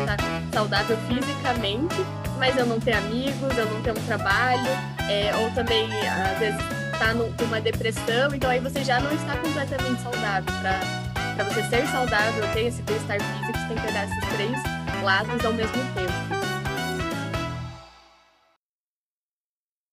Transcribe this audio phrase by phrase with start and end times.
[0.00, 1.96] estar tá saudável fisicamente,
[2.38, 4.68] mas eu não ter amigos, eu não ter um trabalho,
[5.08, 6.60] é, ou também, às vezes,
[6.98, 10.52] tá numa depressão, então aí você já não está completamente saudável.
[11.36, 15.44] Para você ser saudável, ter esse bem-estar físico, você tem que olhar esses três lados
[15.44, 16.36] ao mesmo tempo.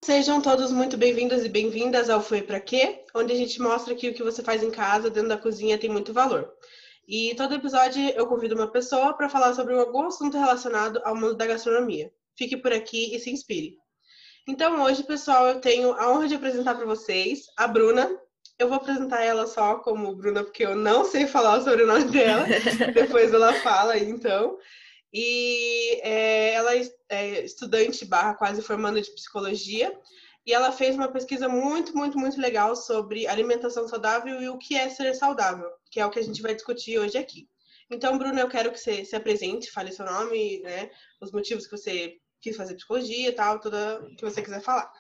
[0.04, 4.10] Sejam todos muito bem-vindos e bem-vindas ao Foi Pra Quê, onde a gente mostra que
[4.10, 6.52] o que você faz em casa, dentro da cozinha, tem muito valor.
[7.08, 11.36] E todo episódio eu convido uma pessoa para falar sobre algum assunto relacionado ao mundo
[11.36, 12.12] da gastronomia.
[12.38, 13.78] Fique por aqui e se inspire.
[14.48, 18.10] Então, hoje, pessoal, eu tenho a honra de apresentar para vocês a Bruna.
[18.58, 22.46] Eu vou apresentar ela só como Bruna, porque eu não sei falar o sobrenome dela.
[22.94, 24.58] Depois ela fala, então.
[25.14, 26.72] E é, ela
[27.10, 29.98] é estudante barra quase formando de psicologia.
[30.46, 34.76] E ela fez uma pesquisa muito, muito, muito legal sobre alimentação saudável e o que
[34.76, 37.48] é ser saudável, que é o que a gente vai discutir hoje aqui.
[37.90, 40.90] Então, Bruna, eu quero que você se apresente, fale seu nome, né,
[41.22, 43.78] os motivos que você quis fazer psicologia e tal, tudo
[44.18, 44.92] que você quiser falar.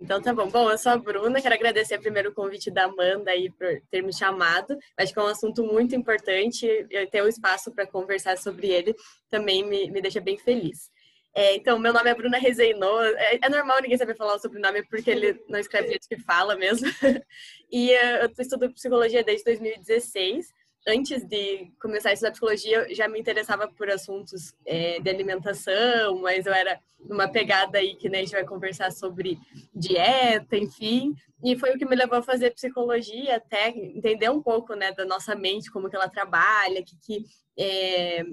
[0.00, 0.48] Então tá bom.
[0.48, 4.02] Bom, eu sou a Bruna, quero agradecer primeiro o convite da Amanda aí por ter
[4.02, 4.78] me chamado.
[4.96, 8.68] Acho que é um assunto muito importante e ter o um espaço para conversar sobre
[8.68, 8.94] ele
[9.28, 10.90] também me, me deixa bem feliz.
[11.34, 13.02] É, então, meu nome é Bruna Rezeinô.
[13.02, 16.56] É, é, normal ninguém saber falar o sobrenome porque ele não escreve jeito que fala
[16.56, 16.88] mesmo.
[17.70, 20.52] e uh, eu estudo psicologia desde 2016
[20.86, 26.20] antes de começar a estudar psicologia, eu já me interessava por assuntos é, de alimentação,
[26.20, 29.38] mas eu era numa pegada aí que né, a gente vai conversar sobre
[29.74, 31.14] dieta, enfim.
[31.42, 35.04] E foi o que me levou a fazer psicologia, até entender um pouco né, da
[35.04, 37.24] nossa mente, como que ela trabalha, que, que
[37.58, 38.24] é,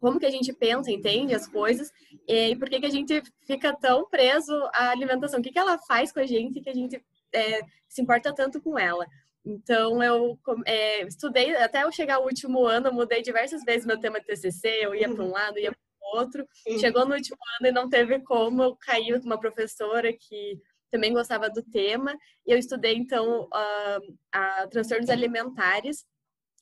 [0.00, 1.90] como que a gente pensa, entende as coisas,
[2.26, 5.78] e por que, que a gente fica tão preso à alimentação, o que, que ela
[5.78, 7.02] faz com a gente que a gente
[7.34, 9.06] é, se importa tanto com ela.
[9.44, 13.98] Então, eu é, estudei, até eu chegar ao último ano, eu mudei diversas vezes meu
[13.98, 16.46] tema TCC, eu ia para um lado, ia para o outro.
[16.78, 20.58] Chegou no último ano e não teve como, eu caí com uma professora que
[20.90, 26.04] também gostava do tema, e eu estudei, então, uh, a transtornos alimentares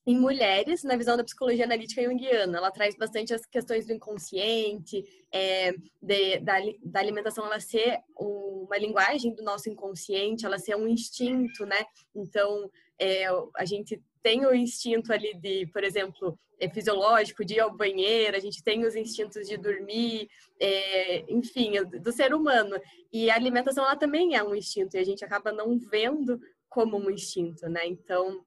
[0.07, 2.59] em mulheres, na visão da psicologia analítica junguiana.
[2.59, 8.79] Ela traz bastante as questões do inconsciente, é, de, da, da, alimentação ela ser uma
[8.79, 11.85] linguagem do nosso inconsciente, ela ser um instinto, né?
[12.15, 17.61] Então, é, a gente tem o instinto ali de, por exemplo, é fisiológico, de ir
[17.61, 20.29] ao banheiro, a gente tem os instintos de dormir,
[20.61, 22.81] é, enfim, do ser humano.
[23.13, 26.97] E a alimentação, ela também é um instinto, e a gente acaba não vendo como
[26.97, 27.87] um instinto, né?
[27.87, 28.46] Então,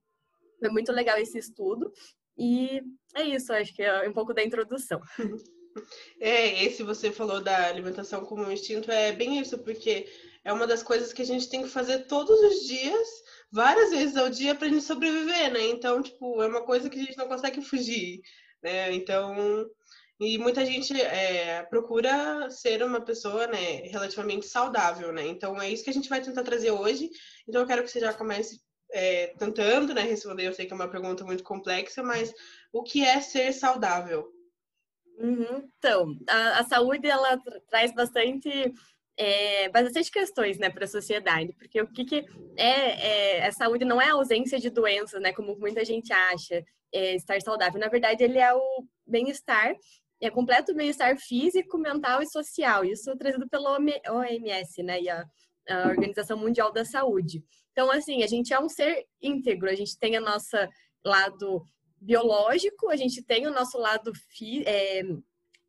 [0.59, 1.91] foi muito legal esse estudo.
[2.37, 2.81] E
[3.15, 5.01] é isso, acho que é um pouco da introdução.
[6.19, 10.07] É, esse você falou da alimentação como um instinto, é bem isso, porque
[10.43, 13.07] é uma das coisas que a gente tem que fazer todos os dias,
[13.51, 15.67] várias vezes ao dia, para a gente sobreviver, né?
[15.67, 18.19] Então, tipo, é uma coisa que a gente não consegue fugir,
[18.61, 18.91] né?
[18.93, 19.69] Então,
[20.19, 25.25] e muita gente é, procura ser uma pessoa, né, relativamente saudável, né?
[25.27, 27.09] Então, é isso que a gente vai tentar trazer hoje.
[27.47, 28.59] Então, eu quero que você já comece
[28.91, 32.33] é, tentando né, responder, eu sei que é uma pergunta muito complexa, mas
[32.71, 34.31] o que é ser saudável?
[35.17, 35.69] Uhum.
[35.77, 37.37] Então, a, a, saúde ela
[37.69, 38.73] traz bastante
[39.17, 43.83] é, bastante questões né, para a sociedade, porque o que, que é, é, a saúde
[43.83, 46.63] não é a ausência de doenças, né, como muita gente acha,
[46.93, 47.79] é, estar saudável.
[47.81, 49.75] Na verdade, ele é o bem-estar,
[50.21, 52.85] é completo bem-estar físico, mental e social.
[52.85, 55.25] Isso trazido pelo OMS, né, e a,
[55.69, 57.43] a Organização Mundial da Saúde.
[57.71, 60.57] Então, assim, a gente é um ser íntegro, a gente tem o nosso
[61.03, 61.63] lado
[62.01, 64.11] biológico, a gente tem o nosso lado
[64.65, 65.01] é,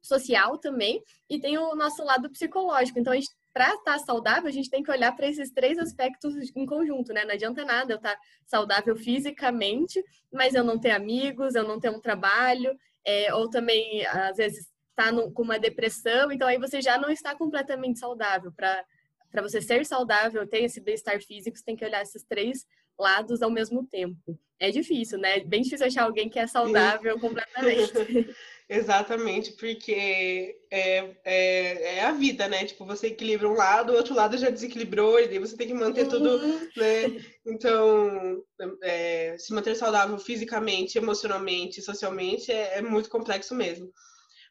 [0.00, 2.98] social também e tem o nosso lado psicológico.
[2.98, 3.12] Então,
[3.52, 7.12] para estar tá saudável, a gente tem que olhar para esses três aspectos em conjunto,
[7.12, 7.24] né?
[7.24, 10.02] Não adianta nada eu estar tá saudável fisicamente,
[10.32, 14.68] mas eu não ter amigos, eu não ter um trabalho, é, ou também, às vezes,
[14.90, 18.84] estar tá com uma depressão, então aí você já não está completamente saudável para
[19.30, 22.66] para você ser saudável, ter esse bem-estar físico, você tem que olhar esses três
[22.98, 24.38] lados ao mesmo tempo.
[24.58, 25.38] É difícil, né?
[25.38, 27.92] É bem difícil achar alguém que é saudável completamente.
[28.68, 32.64] Exatamente, porque é, é, é, a vida, né?
[32.64, 35.74] Tipo, você equilibra um lado, o outro lado já desequilibrou, e daí você tem que
[35.74, 36.08] manter uhum.
[36.08, 36.38] tudo,
[36.76, 37.20] né?
[37.44, 38.40] Então,
[38.84, 43.90] é, se manter saudável fisicamente, emocionalmente, socialmente, é, é muito complexo mesmo.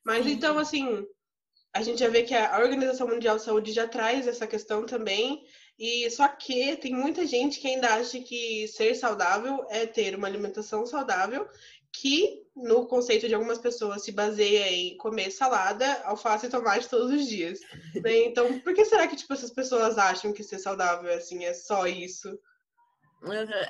[0.04, 1.06] Mas então, assim,
[1.74, 5.46] a gente já vê que a Organização Mundial de Saúde já traz essa questão também,
[5.78, 10.28] e só que tem muita gente que ainda acha que ser saudável é ter uma
[10.28, 11.48] alimentação saudável,
[11.92, 17.12] que no conceito de algumas pessoas se baseia em comer salada, alface e tomate todos
[17.12, 17.60] os dias.
[17.96, 18.26] Né?
[18.30, 21.88] Então, por que será que tipo, essas pessoas acham que ser saudável assim é só
[21.88, 22.38] isso?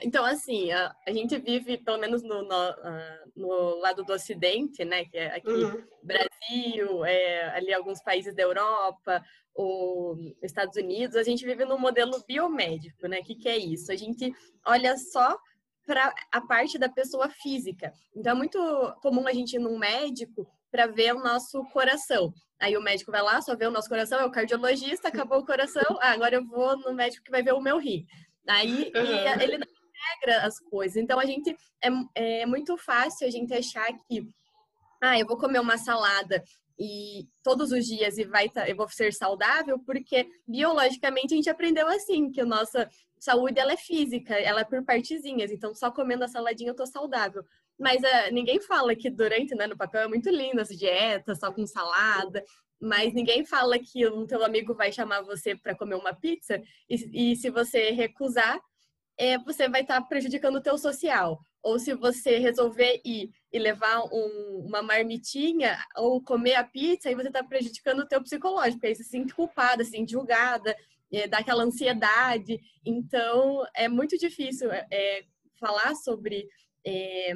[0.01, 4.85] Então, assim, a, a, gente vive, pelo menos no, no, uh, no, lado do Ocidente,
[4.85, 5.05] né?
[5.05, 5.83] Que é aqui uhum.
[6.03, 9.23] Brasil, é, ali alguns países da Europa,
[9.55, 13.19] ou Estados Unidos, a gente vive num modelo biomédico, né?
[13.19, 13.91] O que, que é isso?
[13.91, 14.31] A gente
[14.65, 15.37] olha só
[15.85, 17.91] para a parte da pessoa física.
[18.15, 18.59] Então, é muito
[19.01, 22.31] comum a gente ir num médico para ver o nosso coração.
[22.59, 25.45] Aí o médico vai lá, só vê o nosso coração, é o cardiologista, acabou o
[25.45, 28.05] coração, ah, agora eu vou no médico que vai ver o meu rim.
[28.49, 29.41] Aí uhum.
[29.41, 30.97] ele não integra as coisas.
[30.97, 34.27] Então a gente é, é muito fácil a gente achar que
[35.01, 36.43] ah, eu vou comer uma salada
[36.77, 41.49] e todos os dias e vai tá, eu vou ser saudável porque biologicamente a gente
[41.49, 45.51] aprendeu assim que a nossa saúde ela é física, ela é por partezinhas.
[45.51, 47.43] Então só comendo a saladinha eu tô saudável.
[47.77, 51.51] Mas uh, ninguém fala que durante, né, no papel é muito lindo as dietas, só
[51.51, 52.43] com salada,
[52.79, 57.31] mas ninguém fala que um teu amigo vai chamar você para comer uma pizza e,
[57.31, 58.59] e se você recusar,
[59.17, 61.39] é, você vai estar tá prejudicando o teu social.
[61.61, 67.15] Ou se você resolver ir e levar um, uma marmitinha ou comer a pizza, aí
[67.15, 70.73] você está prejudicando o teu psicológico, aí você se sente culpada, se sente julgada,
[71.11, 72.61] é, dá aquela ansiedade.
[72.85, 75.25] Então, é muito difícil é,
[75.59, 76.47] falar sobre
[76.85, 77.33] é,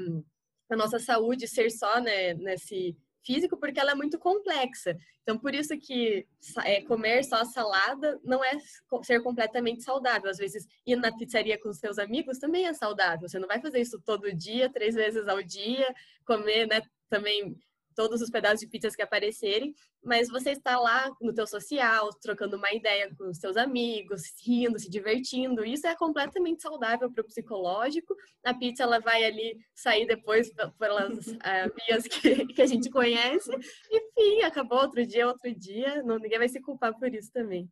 [0.69, 4.95] a nossa saúde ser só né, nesse físico, porque ela é muito complexa.
[5.21, 6.27] Então, por isso que
[6.63, 8.57] é, comer só salada não é
[9.03, 10.29] ser completamente saudável.
[10.29, 13.27] Às vezes, ir na pizzaria com seus amigos também é saudável.
[13.27, 15.93] Você não vai fazer isso todo dia, três vezes ao dia,
[16.25, 17.55] comer né, também
[17.95, 19.73] todos os pedaços de pizzas que aparecerem,
[20.03, 24.77] mas você está lá no teu social, trocando uma ideia com os seus amigos, rindo,
[24.77, 25.63] se divertindo.
[25.63, 28.15] Isso é completamente saudável para o psicológico.
[28.43, 31.41] A pizza ela vai ali sair depois pelas uh,
[31.87, 33.51] vias que, que, a gente conhece.
[33.91, 36.03] Enfim, acabou outro dia, outro dia.
[36.03, 37.69] Não, ninguém vai se culpar por isso também.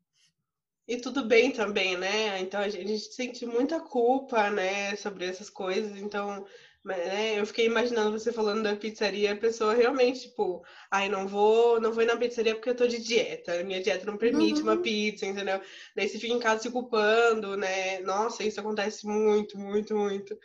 [0.87, 2.39] E tudo bem também, né?
[2.39, 5.95] Então a gente sente muita culpa, né, sobre essas coisas.
[6.01, 6.45] Então
[6.83, 11.27] mas, né, eu fiquei imaginando você falando da pizzaria, a pessoa realmente, tipo, ai, não
[11.27, 14.61] vou, não vou ir na pizzaria porque eu tô de dieta, minha dieta não permite
[14.61, 14.67] uhum.
[14.67, 15.61] uma pizza, entendeu?
[15.95, 17.99] Daí você fica em casa se culpando, né?
[17.99, 20.35] Nossa, isso acontece muito, muito, muito.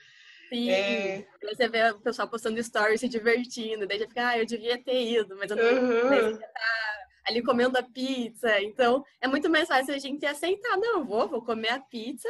[0.51, 1.27] Sim, é...
[1.43, 5.03] você vê o pessoal postando stories se divertindo, daí já fica, ah, eu devia ter
[5.03, 6.39] ido, mas eu não uhum.
[6.39, 6.97] tá
[7.27, 8.61] ali comendo a pizza.
[8.61, 12.29] Então, é muito mais fácil a gente aceitar, não, vou, vou comer a pizza,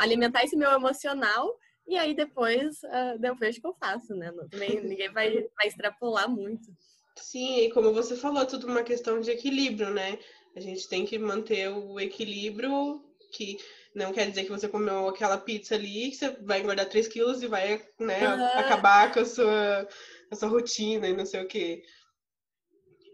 [0.00, 1.56] alimentar esse meu emocional
[1.86, 4.32] e aí depois uh, eu vejo o que eu faço, né?
[4.50, 6.70] Também ninguém vai, vai extrapolar muito.
[7.16, 10.18] Sim, e como você falou, é tudo uma questão de equilíbrio, né?
[10.56, 13.02] A gente tem que manter o equilíbrio,
[13.32, 13.58] que
[13.94, 17.42] não quer dizer que você comeu aquela pizza ali, que você vai engordar 3 quilos
[17.42, 18.44] e vai né, uhum.
[18.58, 19.88] acabar com a, sua,
[20.30, 21.82] a sua rotina e não sei o quê.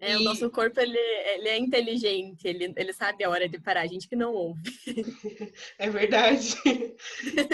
[0.00, 0.16] É, e...
[0.16, 3.86] o nosso corpo, ele, ele é inteligente, ele, ele sabe a hora de parar, a
[3.86, 4.60] gente que não ouve.
[5.78, 6.56] É verdade.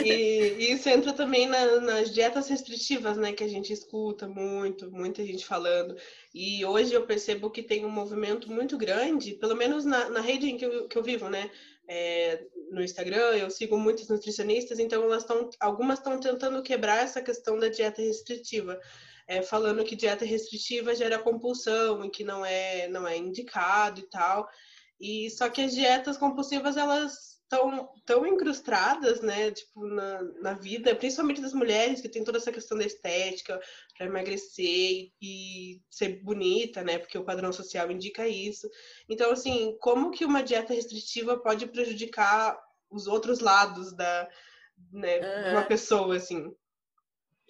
[0.04, 5.24] E, isso entra também na, nas dietas restritivas, né, que a gente escuta muito, muita
[5.24, 5.96] gente falando.
[6.34, 10.50] E hoje eu percebo que tem um movimento muito grande, pelo menos na, na rede
[10.50, 11.50] em que eu, que eu vivo, né,
[11.86, 17.20] é, no Instagram, eu sigo muitos nutricionistas, então elas estão, algumas estão tentando quebrar essa
[17.20, 18.80] questão da dieta restritiva
[19.26, 24.08] é, falando que dieta restritiva gera compulsão e que não é, não é indicado e
[24.08, 24.48] tal.
[25.00, 30.94] E só que as dietas compulsivas, elas estão tão incrustadas, né, tipo, na, na vida,
[30.94, 33.60] principalmente das mulheres, que tem toda essa questão da estética
[33.96, 38.68] para emagrecer e ser bonita, né, porque o padrão social indica isso.
[39.08, 42.58] Então, assim, como que uma dieta restritiva pode prejudicar
[42.90, 44.28] os outros lados da,
[44.92, 45.52] né, uhum.
[45.52, 46.52] uma pessoa, assim?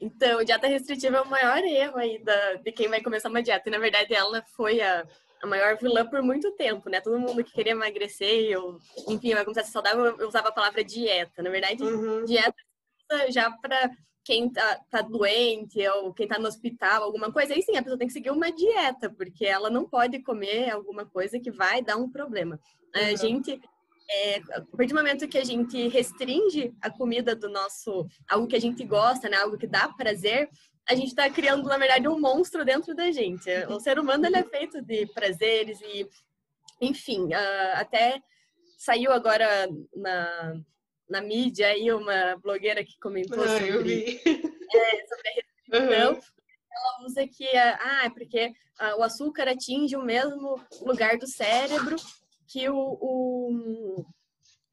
[0.00, 3.68] Então, dieta restritiva é o maior erro aí da, de quem vai começar uma dieta.
[3.68, 5.06] E, na verdade, ela foi a,
[5.42, 7.00] a maior vilã por muito tempo, né?
[7.00, 10.52] Todo mundo que queria emagrecer, eu, enfim, vai começar a ser saudável, eu usava a
[10.52, 11.42] palavra dieta.
[11.42, 12.24] Na verdade, uhum.
[12.24, 12.54] dieta
[13.28, 13.90] já para
[14.24, 17.98] quem tá, tá, doente ou quem tá no hospital, alguma coisa, aí sim, a pessoa
[17.98, 21.96] tem que seguir uma dieta, porque ela não pode comer alguma coisa que vai dar
[21.96, 22.58] um problema.
[22.96, 23.02] Uhum.
[23.02, 23.60] A gente
[24.10, 28.56] é, a partir do momento que a gente restringe a comida do nosso, algo que
[28.56, 30.48] a gente gosta, né, algo que dá prazer,
[30.86, 33.48] a gente está criando, na verdade, um monstro dentro da gente.
[33.68, 36.06] O ser humano ele é feito de prazeres e,
[36.80, 38.20] enfim, uh, até
[38.76, 40.54] saiu agora na,
[41.08, 46.12] na mídia aí uma blogueira que comentou ah, sobre, é, sobre a restrição.
[46.12, 46.20] Uhum.
[46.76, 51.96] Ela usa que, ah, é porque uh, o açúcar atinge o mesmo lugar do cérebro
[52.46, 54.06] que o, o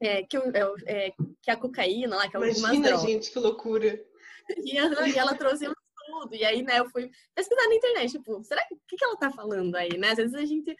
[0.00, 0.40] é, que, é,
[0.86, 4.00] é que a cocaína lá, que é Imagina, gente, que loucura.
[4.58, 8.42] E, e ela trouxe um estudo, e aí, né, eu fui pesquisar na internet, tipo,
[8.42, 10.10] será que, o que, que ela tá falando aí, né?
[10.10, 10.76] Às vezes a gente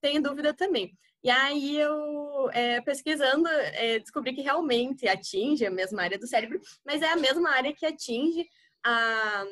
[0.00, 0.92] tem dúvida também.
[1.22, 6.60] E aí eu, é, pesquisando, é, descobri que realmente atinge a mesma área do cérebro,
[6.84, 8.46] mas é a mesma área que atinge
[8.84, 9.44] a.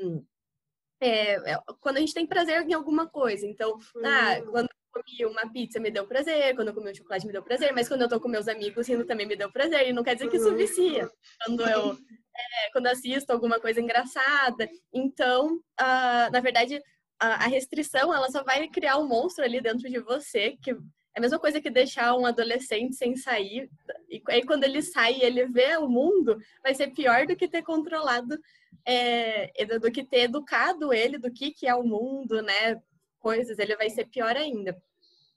[1.00, 3.46] É, é quando a gente tem prazer em alguma coisa.
[3.46, 4.50] Então, ah, uhum.
[4.50, 7.72] quando comi uma pizza me deu prazer, quando eu comi um chocolate me deu prazer,
[7.72, 9.88] mas quando eu tô com meus amigos rindo também me deu prazer.
[9.88, 10.56] E não quer dizer que isso uhum.
[10.56, 11.10] vicia.
[11.44, 11.92] Quando eu
[12.36, 14.68] é, quando assisto alguma coisa engraçada.
[14.92, 16.82] Então, uh, na verdade,
[17.20, 20.76] a, a restrição ela só vai criar um monstro ali dentro de você que é
[21.16, 23.70] a mesma coisa que deixar um adolescente sem sair.
[24.10, 27.46] E aí, quando ele sai e ele vê o mundo, vai ser pior do que
[27.46, 28.36] ter controlado,
[28.84, 32.82] é, do que ter educado ele do que, que é o mundo, né?
[33.24, 34.76] Coisas, ele vai ser pior ainda.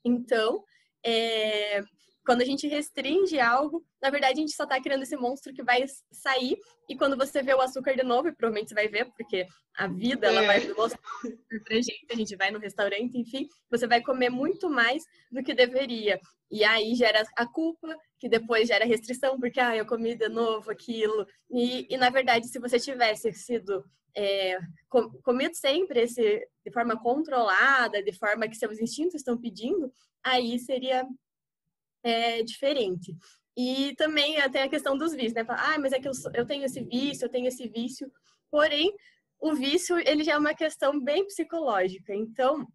[0.04, 0.62] Então,
[1.02, 1.80] é,
[2.28, 5.62] quando a gente restringe algo, na verdade a gente só está criando esse monstro que
[5.62, 9.06] vai sair e quando você vê o açúcar de novo, e provavelmente você vai ver,
[9.16, 10.46] porque a vida ela é.
[10.46, 11.00] vai mostrar
[11.64, 15.54] pra gente, a gente vai no restaurante, enfim, você vai comer muito mais do que
[15.54, 16.20] deveria.
[16.50, 20.70] E aí gera a culpa, que depois gera restrição, porque ah, eu comi de novo
[20.70, 21.26] aquilo.
[21.50, 23.82] E, e na verdade, se você tivesse sido
[24.14, 24.58] é,
[25.22, 29.90] comido sempre esse, de forma controlada, de forma que seus instintos estão pedindo,
[30.22, 31.06] aí seria
[32.02, 33.14] é diferente.
[33.56, 35.44] E também tem a questão dos vícios, né?
[35.48, 38.10] Ah, mas é que eu, eu tenho esse vício, eu tenho esse vício.
[38.50, 38.94] Porém,
[39.40, 42.14] o vício, ele já é uma questão bem psicológica.
[42.14, 42.66] Então,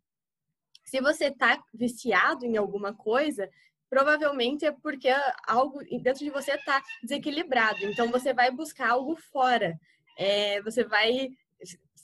[0.83, 3.49] se você está viciado em alguma coisa,
[3.89, 5.09] provavelmente é porque
[5.47, 7.85] algo dentro de você está desequilibrado.
[7.85, 9.79] Então, você vai buscar algo fora.
[10.17, 11.29] É, você vai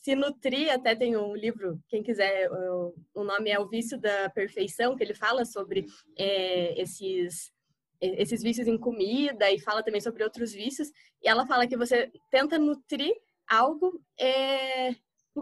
[0.01, 2.49] se nutrir, até tem um livro, quem quiser,
[3.13, 5.85] o nome é O Vício da Perfeição, que ele fala sobre
[6.17, 7.51] é, esses,
[8.01, 10.89] esses vícios em comida e fala também sobre outros vícios.
[11.21, 13.13] E ela fala que você tenta nutrir
[13.47, 14.95] algo é,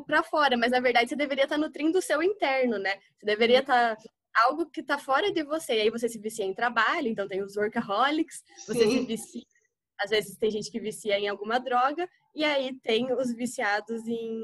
[0.05, 2.95] para fora, mas na verdade você deveria estar tá nutrindo o seu interno, né?
[3.17, 4.03] Você deveria estar tá
[4.45, 5.75] algo que está fora de você.
[5.75, 8.99] E aí você se vicia em trabalho, então tem os workaholics, você Sim.
[8.99, 9.56] se vicia
[10.00, 14.44] às vezes tem gente que vicia em alguma droga, e aí tem os viciados em.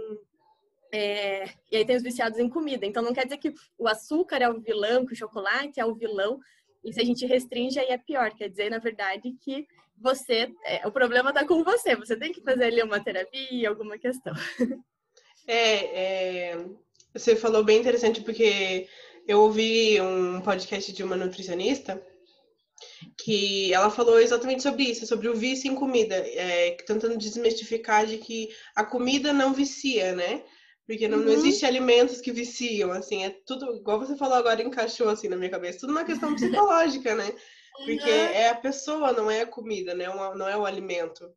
[0.91, 2.85] É, e aí tem os viciados em comida.
[2.85, 5.95] Então não quer dizer que o açúcar é o vilão, que o chocolate é o
[5.95, 6.39] vilão.
[6.83, 8.31] E se a gente restringe, aí é pior.
[8.35, 9.67] Quer dizer, na verdade, que
[9.97, 10.51] você.
[10.65, 11.95] É, o problema está com você.
[11.95, 14.33] Você tem que fazer ali uma terapia, alguma questão.
[15.45, 16.65] É, é,
[17.13, 18.87] você falou bem interessante, porque
[19.27, 22.01] eu ouvi um podcast de uma nutricionista
[23.17, 28.17] que ela falou exatamente sobre isso, sobre o vício em comida, é, tentando desmistificar de
[28.17, 30.43] que a comida não vicia, né?
[30.85, 31.25] Porque não, uhum.
[31.25, 35.37] não existe alimentos que viciam, assim, é tudo, igual você falou agora, encaixou assim na
[35.37, 37.33] minha cabeça, tudo uma questão psicológica, né?
[37.85, 40.05] Porque é a pessoa, não é a comida, né?
[40.35, 41.27] Não é o alimento.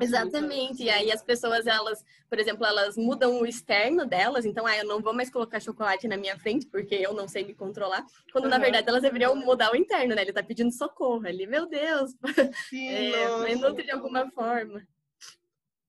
[0.00, 0.82] Exatamente.
[0.82, 4.86] E aí as pessoas, elas, por exemplo, elas mudam o externo delas, então, ah, eu
[4.86, 8.04] não vou mais colocar chocolate na minha frente porque eu não sei me controlar.
[8.32, 8.50] Quando uhum.
[8.50, 10.22] na verdade elas deveriam mudar o interno, né?
[10.22, 12.14] Ele tá pedindo socorro ali, meu Deus.
[12.68, 14.86] Sim, é, nutre de alguma forma.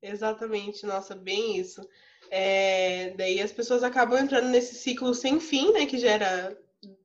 [0.02, 1.82] Exatamente, nossa, bem isso.
[2.32, 5.86] É, daí as pessoas acabam entrando nesse ciclo sem fim, né?
[5.86, 6.58] Que gera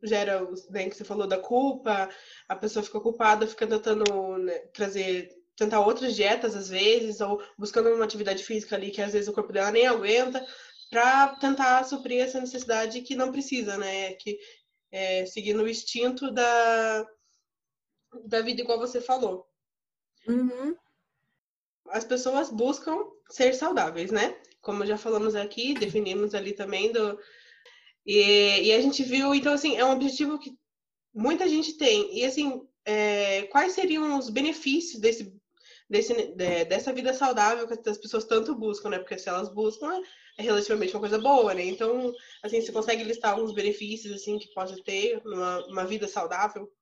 [0.02, 2.08] gera, bem que você falou da culpa,
[2.48, 7.90] a pessoa fica culpada, fica tentando né, trazer tentar outras dietas às vezes, ou buscando
[7.90, 10.44] uma atividade física ali que às vezes o corpo dela nem aguenta,
[10.90, 14.14] para tentar suprir essa necessidade que não precisa, né?
[14.14, 14.38] Que
[14.92, 17.06] é, seguindo o instinto da,
[18.26, 19.46] da vida, igual você falou.
[20.28, 20.76] Uhum.
[21.88, 22.96] As pessoas buscam
[23.28, 24.36] ser saudáveis, né?
[24.60, 27.18] Como já falamos aqui, definimos ali também do.
[28.06, 30.56] E, e a gente viu, então, assim, é um objetivo que
[31.12, 32.16] muita gente tem.
[32.16, 35.34] E, assim, é, quais seriam os benefícios desse
[35.88, 38.98] desse, de, dessa vida saudável que as pessoas tanto buscam, né?
[38.98, 40.02] Porque se elas buscam,
[40.38, 41.64] é relativamente uma coisa boa, né?
[41.64, 42.12] Então,
[42.42, 46.72] assim, você consegue listar alguns benefícios, assim, que pode ter numa uma vida saudável?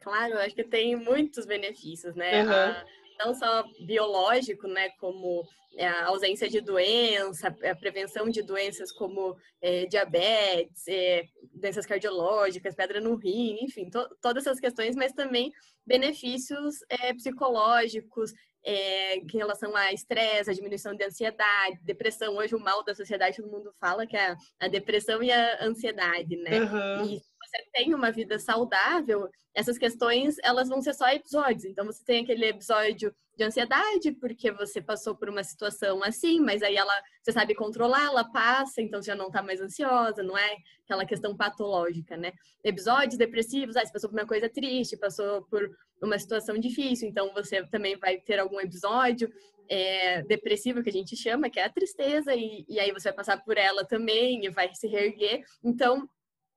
[0.00, 2.44] Claro, acho que tem muitos benefícios, né?
[2.44, 2.52] Uhum.
[2.52, 2.86] A,
[3.18, 4.90] não só biológico, né?
[4.98, 5.44] Como
[5.76, 12.74] é, a ausência de doença, a prevenção de doenças como é, diabetes, é, doenças cardiológicas,
[12.74, 15.52] pedra no rim, enfim, to todas essas questões, mas também
[15.86, 18.32] benefícios é, psicológicos
[18.64, 22.36] é, em relação a estresse, a diminuição de ansiedade, depressão.
[22.36, 25.64] Hoje o mal da sociedade todo mundo fala que é a, a depressão e a
[25.64, 26.62] ansiedade, né?
[26.62, 27.06] Uhum.
[27.06, 31.64] E você tem uma vida saudável, essas questões elas vão ser só episódios.
[31.64, 36.62] Então você tem aquele episódio de ansiedade porque você passou por uma situação assim, mas
[36.62, 40.36] aí ela você sabe controlar, ela passa, então você já não tá mais ansiosa, não
[40.36, 42.32] é aquela questão patológica, né?
[42.64, 45.68] Episódios depressivos, ah, você passou por uma coisa triste, passou por
[46.02, 49.30] uma situação difícil, então você também vai ter algum episódio
[49.68, 53.16] é, depressivo que a gente chama, que é a tristeza, e, e aí você vai
[53.16, 55.42] passar por ela também e vai se reerguer.
[55.62, 56.08] Então,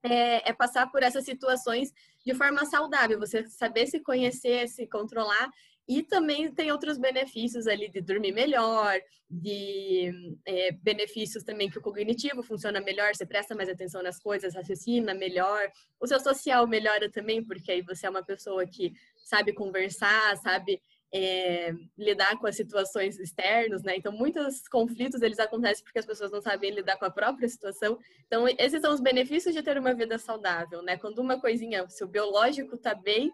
[0.03, 1.93] é, é, passar por essas situações
[2.25, 5.49] de forma saudável, você saber se conhecer, se controlar.
[5.87, 11.81] E também tem outros benefícios ali de dormir melhor, de é, benefícios também que o
[11.81, 15.71] cognitivo funciona melhor, você presta mais atenção nas coisas, raciocina melhor.
[15.99, 20.79] O seu social melhora também, porque aí você é uma pessoa que sabe conversar, sabe
[21.13, 23.95] é, lidar com as situações externas, né?
[23.97, 27.97] Então, muitos conflitos eles acontecem porque as pessoas não sabem lidar com a própria situação.
[28.27, 30.97] Então, esses são os benefícios de ter uma vida saudável, né?
[30.97, 33.31] Quando uma coisinha, se o biológico tá bem,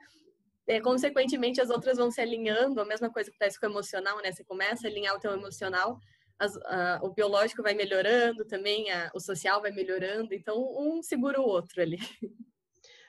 [0.68, 2.80] é, consequentemente as outras vão se alinhando.
[2.80, 4.32] A mesma coisa acontece com o emocional, né?
[4.32, 6.00] Você começa a alinhar o teu emocional,
[6.40, 10.34] as, a, o biológico vai melhorando também, a, o social vai melhorando.
[10.34, 11.98] Então, um segura o outro ali.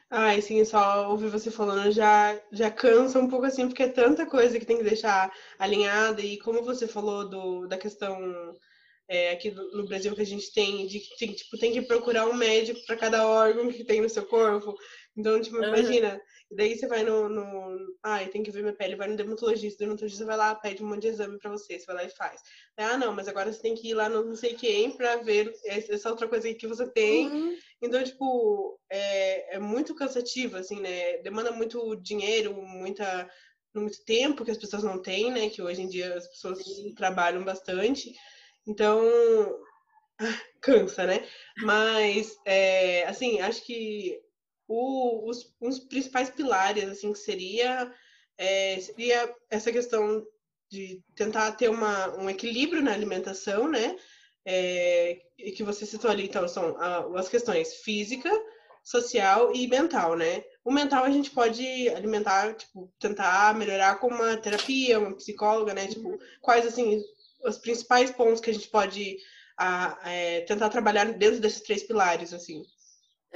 [0.09, 4.25] Ai, sim, só ouvir você falando já, já cansa um pouco assim, porque é tanta
[4.25, 6.23] coisa que tem que deixar alinhada.
[6.23, 8.17] E como você falou do, da questão
[9.09, 12.35] é, aqui no Brasil que a gente tem, de que tipo, tem que procurar um
[12.35, 14.77] médico para cada órgão que tem no seu corpo.
[15.17, 15.65] Então, tipo, uhum.
[15.65, 17.77] imagina, daí você vai no, no.
[18.03, 20.87] Ai, tem que ver minha pele, vai no dermatologista, o dermatologista vai lá, pede um
[20.87, 22.41] monte de exame pra você, você vai lá e faz.
[22.77, 25.53] Ah, não, mas agora você tem que ir lá no não sei quem pra ver
[25.65, 27.29] essa outra coisa que você tem.
[27.29, 27.57] Uhum.
[27.83, 31.19] Então, tipo, é, é muito cansativo, assim, né?
[31.19, 33.29] Demanda muito dinheiro, muita,
[33.75, 35.51] muito tempo que as pessoas não têm, né?
[35.51, 36.59] Que hoje em dia as pessoas
[36.97, 38.13] trabalham bastante.
[38.67, 39.03] Então,
[40.61, 41.27] cansa, né?
[41.59, 44.21] Mas, é, assim, acho que
[44.69, 47.93] o, os, os principais pilares, assim, que seria,
[48.37, 50.25] é, seria essa questão
[50.71, 53.97] de tentar ter uma, um equilíbrio na alimentação, né?
[54.45, 55.21] É,
[55.57, 56.77] que você citou ali, então, são
[57.17, 58.31] as questões física,
[58.83, 60.45] social e mental, né?
[60.65, 65.89] O mental a gente pode alimentar, tipo, tentar melhorar com uma terapia, uma psicóloga, né?
[65.89, 67.03] Tipo, quais, assim,
[67.45, 69.17] os principais pontos que a gente pode
[69.59, 72.63] a, é, tentar trabalhar dentro desses três pilares, assim?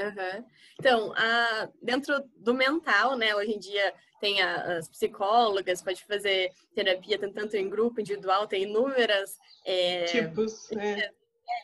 [0.00, 0.44] Uhum.
[0.78, 6.50] Então, a, dentro do mental, né, hoje em dia tem a, as psicólogas, pode fazer
[6.74, 11.10] terapia tanto em grupo, individual, tem inúmeras é, tipos, é.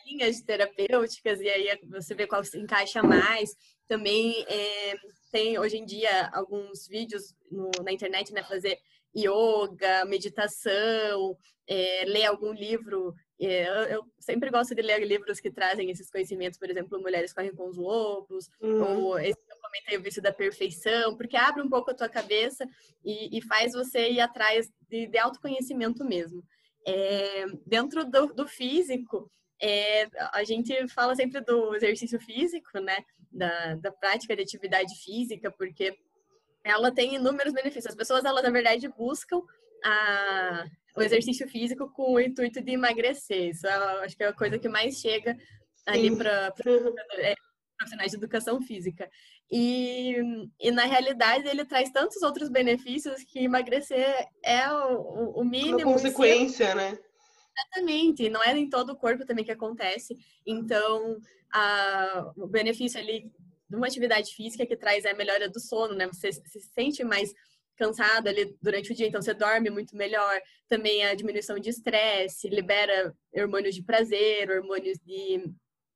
[0.05, 3.55] linhas terapêuticas, e aí você vê qual se encaixa mais.
[3.87, 4.95] Também é,
[5.31, 8.79] tem hoje em dia alguns vídeos no, na internet, né, fazer
[9.15, 13.13] yoga, meditação, é, ler algum livro
[13.45, 17.69] eu sempre gosto de ler livros que trazem esses conhecimentos, por exemplo, Mulheres Correm com
[17.69, 19.05] os Lobos, uhum.
[19.05, 22.09] ou esse que eu comentei, O Vício da Perfeição, porque abre um pouco a tua
[22.09, 22.67] cabeça
[23.05, 26.43] e, e faz você ir atrás de, de autoconhecimento mesmo.
[26.85, 29.29] É, dentro do, do físico,
[29.61, 33.03] é, a gente fala sempre do exercício físico, né?
[33.31, 35.97] Da, da prática de atividade física, porque
[36.63, 37.87] ela tem inúmeros benefícios.
[37.87, 39.41] As pessoas, elas, na verdade, buscam
[39.83, 40.65] a,
[40.97, 43.49] o exercício físico com o intuito de emagrecer.
[43.49, 45.37] Isso é, acho que é a coisa que mais chega
[45.85, 46.51] ali para
[47.19, 47.35] é,
[47.77, 49.09] profissionais de educação física.
[49.49, 50.15] E,
[50.59, 55.77] e, na realidade ele traz tantos outros benefícios que emagrecer é o, o mínimo.
[55.77, 56.97] Uma consequência, né?
[57.57, 60.17] Exatamente, não é em todo o corpo também que acontece.
[60.45, 61.17] Então,
[61.53, 63.31] a, o benefício ali
[63.69, 66.07] de uma atividade física que traz é a melhora do sono, né?
[66.07, 67.33] Você se sente mais
[67.77, 70.41] cansado ali durante o dia, então você dorme muito melhor.
[70.67, 75.49] Também a diminuição de estresse, libera hormônios de prazer, hormônios de,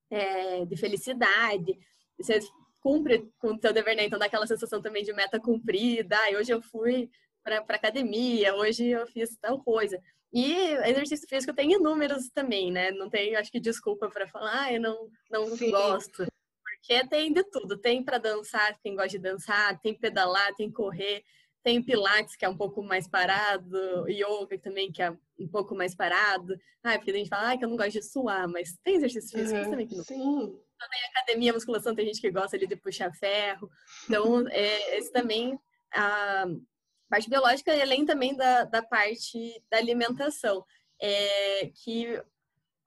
[0.10, 1.78] é, de felicidade.
[2.17, 2.39] Você
[2.80, 4.06] cumpre com o seu dever, né?
[4.06, 6.15] Então dá aquela sensação também de meta cumprida.
[6.17, 7.10] Ah, hoje eu fui
[7.44, 10.02] para academia, hoje eu fiz tal coisa.
[10.34, 10.54] E
[10.86, 12.91] exercício físico tem inúmeros também, né?
[12.91, 16.26] Não tem, acho que, desculpa para falar, ah, eu não, não gosto.
[16.63, 17.78] Porque tem de tudo.
[17.78, 21.24] Tem para dançar, quem gosta de dançar, tem pedalar, tem correr.
[21.63, 25.93] Tem Pilates, que é um pouco mais parado, Yoga também, que é um pouco mais
[25.93, 26.58] parado.
[26.84, 29.38] Ah, porque a gente fala ah, que eu não gosto de suar, mas tem exercício
[29.38, 30.04] físico uhum, também que não.
[30.04, 30.43] Sim.
[30.76, 33.69] Então, tem academia, musculação, tem gente que gosta ali de puxar ferro.
[34.06, 35.60] Então, é, esse também,
[35.93, 36.45] a
[37.08, 40.65] parte biológica, além também da, da parte da alimentação.
[41.00, 42.21] É, que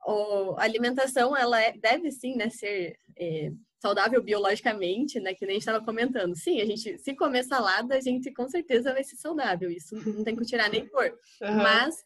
[0.06, 3.52] a alimentação, ela é, deve sim, né, ser é,
[3.84, 5.34] saudável biologicamente, né?
[5.34, 6.34] Que nem a gente estava comentando.
[6.34, 9.70] Sim, a gente, se comer salada, a gente com certeza vai ser saudável.
[9.70, 11.12] Isso não tem que tirar nem pôr.
[11.42, 11.56] Uhum.
[11.56, 12.02] Mas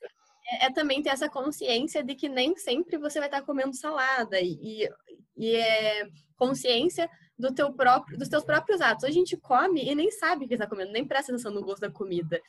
[0.50, 4.40] é, é, também ter essa consciência de que nem sempre você vai estar comendo salada.
[4.40, 4.88] E,
[5.36, 9.04] e é consciência do teu próprio, dos teus próprios atos.
[9.04, 11.82] A gente come e nem sabe o que está comendo, nem presta atenção no gosto
[11.82, 12.40] da comida.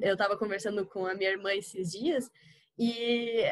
[0.00, 2.30] Eu estava conversando com a minha irmã esses dias
[2.78, 3.42] e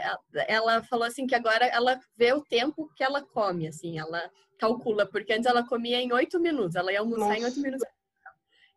[0.49, 5.07] ela falou assim que agora ela vê o tempo que ela come, assim, ela calcula,
[5.07, 7.39] porque antes ela comia em oito minutos, ela ia almoçar Nossa.
[7.39, 7.89] em oito minutos.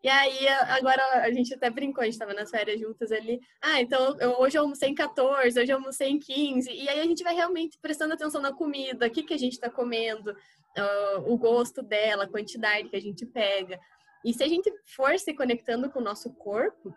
[0.01, 3.39] E aí, agora a gente até brincou, a gente estava nas férias juntas ali.
[3.61, 6.69] Ah, então eu, hoje eu almocei em 14, hoje eu almocei em 15.
[6.69, 9.53] E aí a gente vai realmente prestando atenção na comida, o que, que a gente
[9.53, 13.79] está comendo, uh, o gosto dela, a quantidade que a gente pega.
[14.25, 16.93] E se a gente for se conectando com o nosso corpo,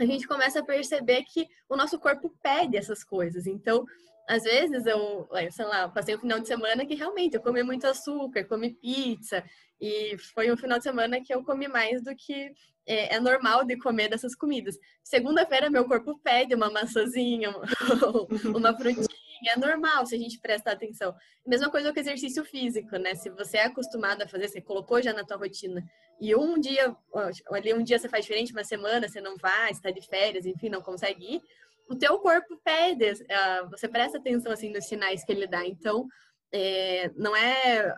[0.00, 3.48] a gente começa a perceber que o nosso corpo pede essas coisas.
[3.48, 3.84] Então,
[4.26, 7.86] às vezes eu, sei lá, passei um final de semana que realmente eu comi muito
[7.86, 9.44] açúcar, comi pizza,
[9.80, 12.52] e foi um final de semana que eu comi mais do que
[12.86, 14.76] é, é normal de comer dessas comidas.
[15.02, 17.50] Segunda-feira, meu corpo pede uma maçãzinha,
[18.54, 19.06] uma frutinha.
[19.48, 21.14] É normal se a gente prestar atenção.
[21.46, 23.14] Mesma coisa com exercício físico, né?
[23.14, 25.84] Se você é acostumado a fazer, você colocou já na tua rotina.
[26.18, 26.96] E um dia,
[27.52, 30.70] ali um dia você faz diferente, uma semana você não vai, está de férias, enfim,
[30.70, 31.42] não consegue ir.
[31.88, 35.64] O teu corpo pede, uh, você presta atenção assim nos sinais que ele dá.
[35.64, 36.06] Então,
[36.52, 37.94] é, não é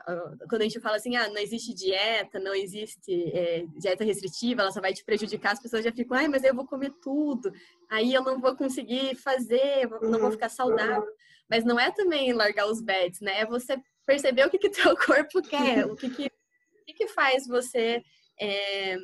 [0.49, 4.73] quando a gente fala assim, ah, não existe dieta, não existe é, dieta restritiva, ela
[4.73, 7.53] só vai te prejudicar, as pessoas já ficam, ai, mas eu vou comer tudo,
[7.91, 11.07] aí eu não vou conseguir fazer, não vou ficar saudável.
[11.49, 13.41] Mas não é também largar os bets, né?
[13.41, 17.09] É você perceber o que que teu corpo quer, o que que, o que, que
[17.09, 18.03] faz você
[18.41, 18.97] é,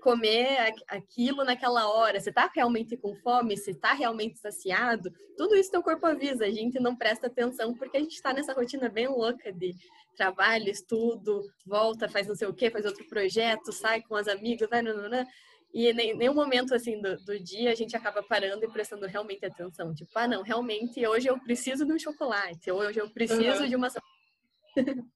[0.00, 5.70] comer aquilo naquela hora, você está realmente com fome, você está realmente saciado, tudo isso
[5.70, 9.08] teu corpo avisa, a gente não presta atenção porque a gente está nessa rotina bem
[9.08, 9.74] louca de
[10.16, 14.68] trabalho, estudo, volta, faz não sei o que, faz outro projeto, sai com as amigas,
[14.68, 15.26] vai, não, não, não.
[15.72, 19.44] E em nenhum momento assim do, do, dia a gente acaba parando e prestando realmente
[19.44, 19.92] atenção.
[19.92, 23.68] Tipo, ah, não, realmente hoje eu preciso de um chocolate, hoje eu preciso uhum.
[23.68, 23.88] de uma.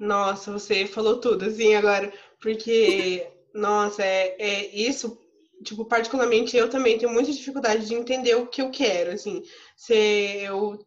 [0.00, 5.18] Nossa, você falou tudo, assim, agora, porque nossa, é, é isso,
[5.64, 9.42] tipo, particularmente eu também tenho muita dificuldade de entender o que eu quero, assim.
[9.76, 10.78] Se eu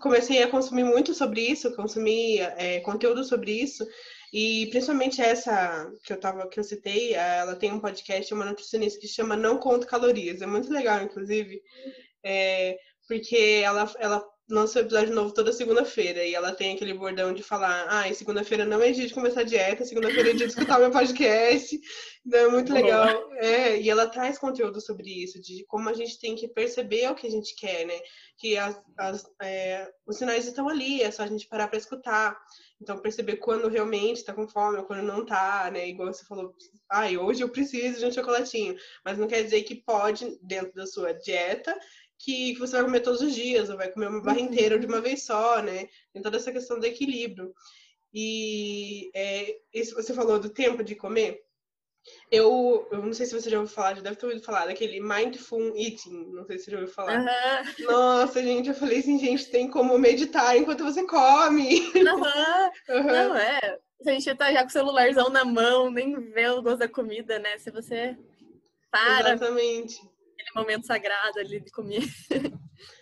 [0.00, 3.86] comecei a consumir muito sobre isso, consumir é, conteúdo sobre isso,
[4.32, 9.00] e principalmente essa que eu tava, que eu citei, ela tem um podcast, uma nutricionista
[9.00, 10.42] que chama Não Conto Calorias.
[10.42, 11.62] É muito legal, inclusive,
[12.22, 12.76] é,
[13.06, 17.42] porque ela, ela lança um episódio novo toda segunda-feira e ela tem aquele bordão de
[17.42, 20.78] falar: ah, segunda-feira não é dia de começar a dieta, segunda-feira é dia de escutar
[20.78, 21.78] meu podcast.
[22.26, 23.32] Então é muito legal.
[23.36, 27.14] É, e ela traz conteúdo sobre isso, de como a gente tem que perceber o
[27.14, 27.98] que a gente quer, né?
[28.36, 32.38] Que as, as é, os sinais estão ali, é só a gente parar para escutar.
[32.80, 35.88] Então, perceber quando realmente está com fome ou quando não está, né?
[35.88, 36.54] Igual você falou,
[36.88, 38.76] ai, ah, hoje eu preciso de um chocolatinho.
[39.04, 41.76] Mas não quer dizer que pode, dentro da sua dieta,
[42.18, 44.86] que, que você vai comer todos os dias, ou vai comer uma barra inteira de
[44.86, 45.88] uma vez só, né?
[46.12, 47.54] Tem toda essa questão do equilíbrio.
[48.12, 51.40] E é, isso você falou do tempo de comer.
[52.30, 54.98] Eu, eu não sei se você já ouviu falar, já deve ter ouvido falar daquele
[54.98, 57.20] Mindful Eating, não sei se você já ouviu falar.
[57.20, 57.84] Uhum.
[57.86, 61.80] Nossa, gente, eu falei assim, gente, tem como meditar enquanto você come.
[61.94, 62.96] Uhum.
[62.96, 63.06] uhum.
[63.06, 63.78] Não, é.
[64.00, 66.88] Se a gente tá já com o celularzão na mão, nem vê o gosto da
[66.88, 67.58] comida, né?
[67.58, 68.16] Se você
[68.90, 69.34] para.
[69.34, 70.00] Exatamente
[70.38, 72.02] aquele momento sagrado ali de comer.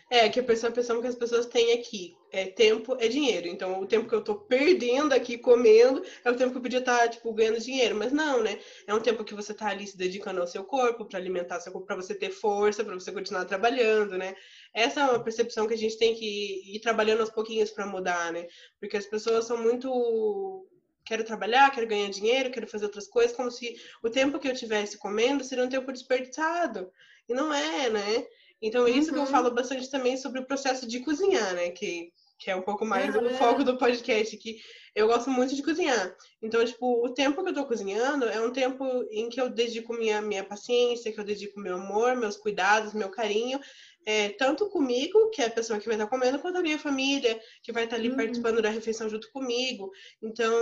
[0.09, 2.17] É, que a pessoa, a pensão que as pessoas têm aqui.
[2.31, 3.49] É, tempo é dinheiro.
[3.49, 6.79] Então, o tempo que eu tô perdendo aqui comendo é o tempo que eu podia
[6.79, 7.97] estar, tá, tipo, ganhando dinheiro.
[7.97, 8.61] Mas não, né?
[8.87, 11.73] É um tempo que você tá ali se dedicando ao seu corpo, para alimentar seu
[11.73, 14.37] corpo, para você ter força, para você continuar trabalhando, né?
[14.73, 18.33] Essa é uma percepção que a gente tem que ir trabalhando aos pouquinhos para mudar,
[18.33, 18.47] né?
[18.79, 20.69] Porque as pessoas são muito
[21.05, 24.55] quero trabalhar, quero ganhar dinheiro, quero fazer outras coisas, como se o tempo que eu
[24.55, 26.91] tivesse comendo seria um tempo desperdiçado.
[27.29, 28.27] E não é, né?
[28.61, 29.15] Então, é isso uhum.
[29.15, 29.31] que eu uhum.
[29.31, 31.71] falo bastante também sobre o processo de cozinhar, né?
[31.71, 33.27] Que, que é um pouco mais uhum.
[33.27, 34.59] o foco do podcast, que
[34.95, 36.17] eu gosto muito de cozinhar.
[36.41, 39.93] Então, tipo, o tempo que eu tô cozinhando é um tempo em que eu dedico
[39.93, 43.61] minha, minha paciência, que eu dedico meu amor, meus cuidados, meu carinho,
[44.07, 47.39] é, tanto comigo, que é a pessoa que vai estar comendo, quanto a minha família,
[47.63, 48.17] que vai estar ali uhum.
[48.17, 49.91] participando da refeição junto comigo.
[50.23, 50.55] Então,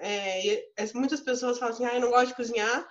[0.00, 2.88] é, muitas pessoas falam assim, ah, eu não gosto de cozinhar,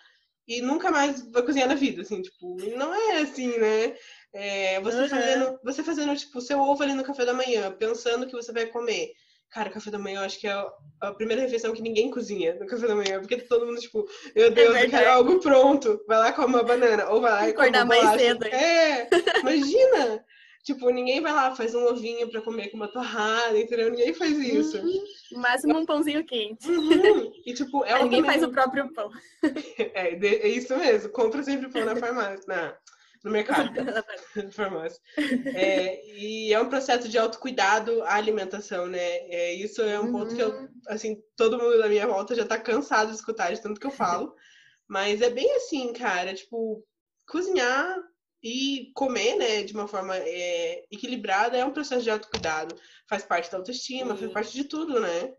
[0.48, 3.96] e nunca mais vai cozinhar na vida, assim, tipo, não é assim, né?
[4.34, 5.10] É, você, uhum.
[5.10, 8.66] fazendo, você fazendo, tipo, seu ovo ali no café da manhã, pensando que você vai
[8.68, 9.12] comer.
[9.50, 10.66] Cara, café da manhã eu acho que é
[11.02, 14.06] a primeira refeição que ninguém cozinha no café da manhã, porque todo mundo, tipo,
[14.36, 16.02] meu é Deus, é eu quero algo pronto.
[16.08, 18.46] Vai lá com uma banana, ou vai lá e come uma mais cedo.
[18.46, 19.08] É,
[19.40, 20.26] imagina!
[20.68, 23.90] Tipo, ninguém vai lá, faz um ovinho para comer com uma torrada, entendeu?
[23.90, 24.78] Ninguém faz isso.
[24.78, 25.40] Uhum.
[25.40, 26.70] Máximo um pãozinho quente.
[26.70, 27.32] Uhum.
[27.48, 29.10] E, tipo, ela Ninguém faz o próprio pão.
[29.96, 31.10] É, é isso mesmo.
[31.12, 32.78] Compra sempre pão na farmácia, na,
[33.24, 33.72] no mercado.
[34.36, 35.02] na farmácia.
[35.56, 39.20] É, e é um processo de autocuidado à alimentação, né?
[39.30, 40.12] É, isso é um uhum.
[40.12, 40.68] ponto que eu, uhum.
[40.90, 43.92] assim, todo mundo da minha volta já tá cansado de escutar de tanto que eu
[43.92, 44.36] falo.
[44.86, 46.34] Mas é bem assim, cara.
[46.34, 46.84] Tipo,
[47.26, 47.98] cozinhar
[48.48, 52.76] e comer, né, de uma forma é, equilibrada é um processo de autocuidado.
[53.10, 54.20] Faz parte da autoestima, Sim.
[54.22, 55.34] faz parte de tudo, né?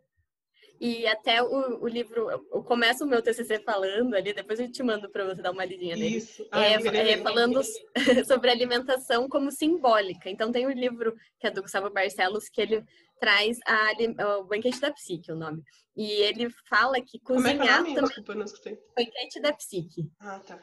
[0.81, 4.81] E até o, o livro, eu começo o meu TCC falando ali, depois eu te
[4.83, 6.19] mando para você dar uma lidinha nele.
[6.19, 6.47] Isso.
[6.53, 7.61] é, é, falando
[8.29, 10.31] sobre alimentação como simbólica.
[10.31, 12.85] Então tem um livro que é do Gustavo Barcelos que ele
[13.19, 15.63] traz a, o Banquete da Psique, o nome.
[15.97, 17.95] E ele fala que cozinhar Como é que é o nome?
[17.95, 18.09] também...
[18.09, 18.79] Desculpa, não escutei.
[18.97, 20.09] Banquete da Psique.
[20.21, 20.63] Ah, tá.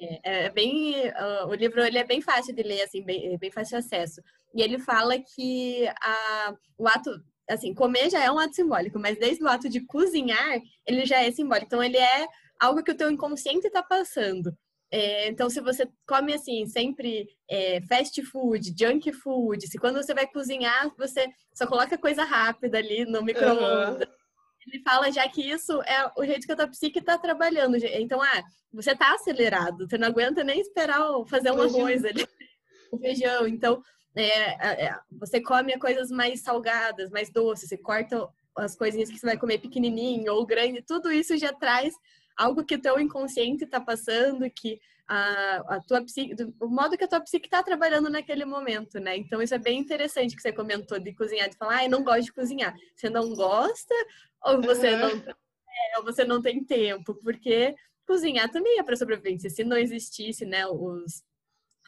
[0.00, 3.50] É, é bem, uh, o livro ele é bem fácil de ler, assim, bem, bem
[3.50, 4.20] fácil de acesso.
[4.54, 7.10] E ele fala que a, o ato,
[7.48, 11.22] assim, comer já é um ato simbólico, mas desde o ato de cozinhar, ele já
[11.22, 11.66] é simbólico.
[11.66, 12.26] Então, ele é
[12.60, 14.56] algo que o teu inconsciente está passando.
[14.90, 20.12] É, então, se você come assim, sempre é, fast food, junk food, se quando você
[20.12, 24.06] vai cozinhar, você só coloca coisa rápida ali no micro-ondas.
[24.06, 24.21] Uhum.
[24.66, 27.76] Ele fala já que isso é o jeito que a tua psique está trabalhando.
[27.76, 32.26] Então, ah, você está acelerado, você não aguenta nem esperar fazer uma coisa ali,
[32.92, 33.46] o feijão.
[33.46, 33.82] Então,
[34.14, 39.26] é, é, você come coisas mais salgadas, mais doces, você corta as coisinhas que você
[39.26, 41.94] vai comer pequenininho ou grande, tudo isso já traz
[42.36, 47.04] algo que o teu inconsciente está passando, que a, a tua psique, o modo que
[47.04, 49.16] a tua psique está trabalhando naquele momento, né?
[49.16, 52.02] Então isso é bem interessante que você comentou de cozinhar, de falar, ah, eu não
[52.02, 52.74] gosto de cozinhar.
[52.96, 53.94] Você não gosta
[54.42, 55.00] ou você uhum.
[55.00, 57.74] não é, ou você não tem tempo, porque
[58.06, 59.50] cozinhar também é para sobrevivência.
[59.50, 61.22] Se não existisse, né, os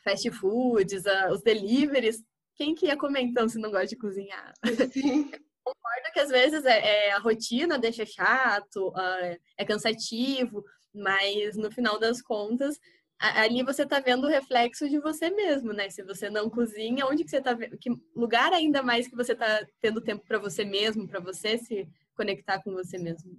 [0.02, 2.22] fast foods, os deliveries,
[2.54, 4.52] quem que ia comer então se não gosta de cozinhar?
[4.92, 5.30] Sim.
[5.64, 10.62] Concordo que às vezes é, é, a rotina deixa chato, uh, é cansativo,
[10.94, 12.78] mas no final das contas,
[13.18, 15.88] ali você está vendo o reflexo de você mesmo, né?
[15.88, 17.78] Se você não cozinha, onde que você está vendo?
[17.78, 21.88] Que lugar ainda mais que você está tendo tempo para você mesmo, para você se
[22.14, 23.32] conectar com você mesmo?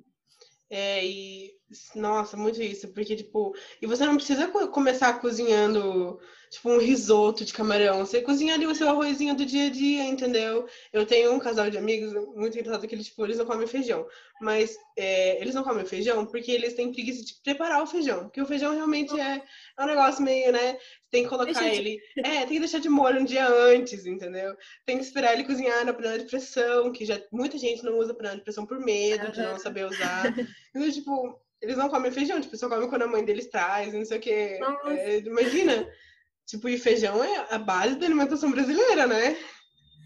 [0.69, 1.51] É, e
[1.95, 6.19] nossa, muito isso, porque tipo, e você não precisa começar cozinhando
[6.55, 8.05] tipo um risoto de camarão.
[8.05, 10.67] Você cozinha ali o seu arrozinho do dia a dia, entendeu?
[10.91, 14.05] Eu tenho um casal de amigos muito engraçado que eles, tipo, eles não comem feijão.
[14.41, 18.23] Mas é, eles não comem feijão porque eles têm preguiça de preparar o feijão.
[18.23, 19.41] Porque o feijão realmente é,
[19.77, 20.77] é um negócio meio, né?
[21.09, 22.01] Tem que colocar Deixa ele.
[22.15, 22.27] De...
[22.27, 24.55] É, tem que deixar de molho um dia antes, entendeu?
[24.85, 28.13] Tem que esperar ele cozinhar na panela de pressão, que já muita gente não usa
[28.13, 30.33] panela de pressão por medo de não saber usar.
[30.75, 34.05] Então, tipo, eles não comem feijão, tipo, só comem quando a mãe deles traz, não
[34.05, 34.59] sei o quê.
[34.87, 35.87] É, imagina.
[36.45, 39.35] Tipo, e feijão é a base da alimentação brasileira, né?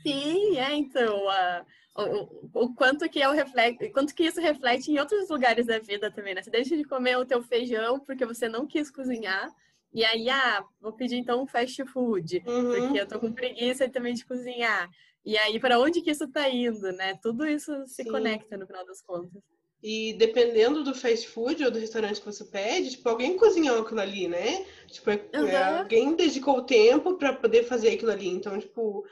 [0.02, 1.66] Sim, é, então, a,
[1.98, 5.80] o, o, quanto que é o reflete, quanto que isso reflete em outros lugares da
[5.80, 6.42] vida também, né?
[6.42, 9.54] Você deixa de comer o teu feijão porque você não quis cozinhar,
[9.92, 12.76] e aí, ah, vou pedir então um fast food, uhum.
[12.76, 14.90] porque eu tô com preguiça também de cozinhar.
[15.26, 17.18] E aí, para onde que isso tá indo, né?
[17.22, 18.10] Tudo isso se Sim.
[18.10, 19.42] conecta no final das contas.
[19.82, 24.02] E dependendo do fast food ou do restaurante que você pede, tipo, alguém cozinhou aquilo
[24.02, 24.66] ali, né?
[24.88, 25.48] Tipo, uhum.
[25.48, 28.28] é, alguém dedicou o tempo para poder fazer aquilo ali.
[28.28, 29.06] Então, tipo,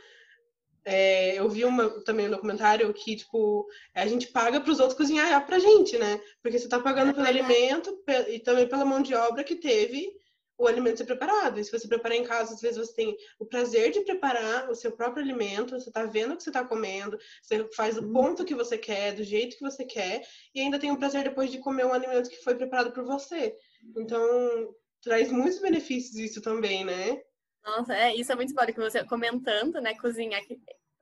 [0.83, 4.97] é, eu vi uma, também um documentário que, tipo, a gente paga para os outros
[4.97, 6.19] cozinhar pra gente, né?
[6.41, 7.97] Porque você tá pagando é pelo alimento
[8.29, 10.11] e também pela mão de obra que teve
[10.57, 11.59] o alimento ser preparado.
[11.59, 14.75] E se você preparar em casa, às vezes você tem o prazer de preparar o
[14.75, 18.13] seu próprio alimento, você está vendo o que você está comendo, você faz o uhum.
[18.13, 20.21] ponto que você quer, do jeito que você quer,
[20.53, 23.55] e ainda tem o prazer depois de comer um alimento que foi preparado por você.
[23.95, 27.21] Então, traz muitos benefícios isso também, né?
[27.63, 28.81] Nossa, é, isso é muito simbólico.
[28.81, 30.41] Você comentando, né, cozinhar,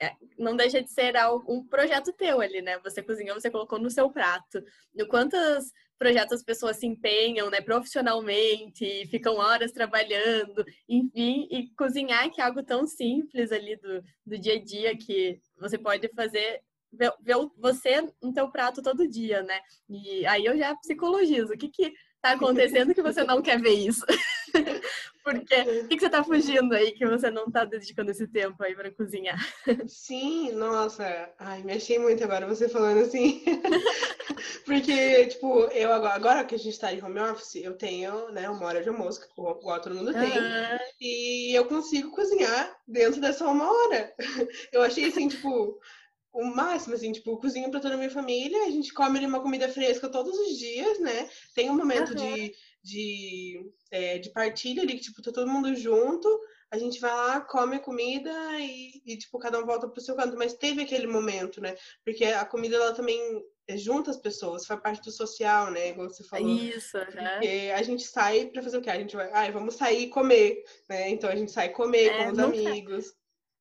[0.02, 1.14] é, não deixa de ser
[1.48, 2.80] um projeto teu ali, né?
[2.80, 4.62] Você cozinhou, você colocou no seu prato.
[4.94, 12.30] No quantas projetos as pessoas se empenham, né, profissionalmente, ficam horas trabalhando, enfim, e cozinhar
[12.32, 16.62] que é algo tão simples ali do, do dia a dia que você pode fazer
[16.92, 19.60] ver, ver você no teu prato todo dia, né?
[19.90, 21.54] E aí eu já psicologizo.
[21.54, 24.06] O que que tá acontecendo que você não quer ver isso?
[25.26, 28.64] Porque o que, que, você tá fugindo aí que você não tá dedicando esse tempo
[28.64, 29.40] aí para cozinhar?
[29.88, 33.44] Sim, nossa, ai, me achei muito agora você falando assim.
[34.64, 38.48] Porque, tipo, eu agora, agora que a gente tá em home office, eu tenho, né,
[38.48, 40.30] uma hora de almoço, igual todo mundo tem.
[40.30, 40.78] Uhum.
[41.02, 44.14] E eu consigo cozinhar dentro dessa uma hora.
[44.72, 45.80] Eu achei assim, tipo,
[46.34, 49.42] o máximo, assim, tipo, cozinho pra toda a minha família, a gente come ali uma
[49.42, 51.30] comida fresca todos os dias, né?
[51.56, 52.16] Tem um momento uhum.
[52.16, 52.54] de
[52.86, 56.30] de, é, de partilha ali, que, tipo, tá todo mundo junto,
[56.70, 60.16] a gente vai lá, come a comida e, e, tipo, cada um volta pro seu
[60.16, 60.38] canto.
[60.38, 61.76] Mas teve aquele momento, né?
[62.04, 63.20] Porque a comida, ela também
[63.68, 65.90] é, junta as pessoas, faz parte do social, né?
[65.90, 66.48] Igual você falou.
[66.48, 67.40] Isso, né?
[67.40, 68.92] Porque a gente sai pra fazer o quê?
[68.92, 71.10] A gente vai, ai, vamos sair e comer, né?
[71.10, 72.70] Então a gente sai comer é, com os nunca...
[72.70, 73.14] amigos.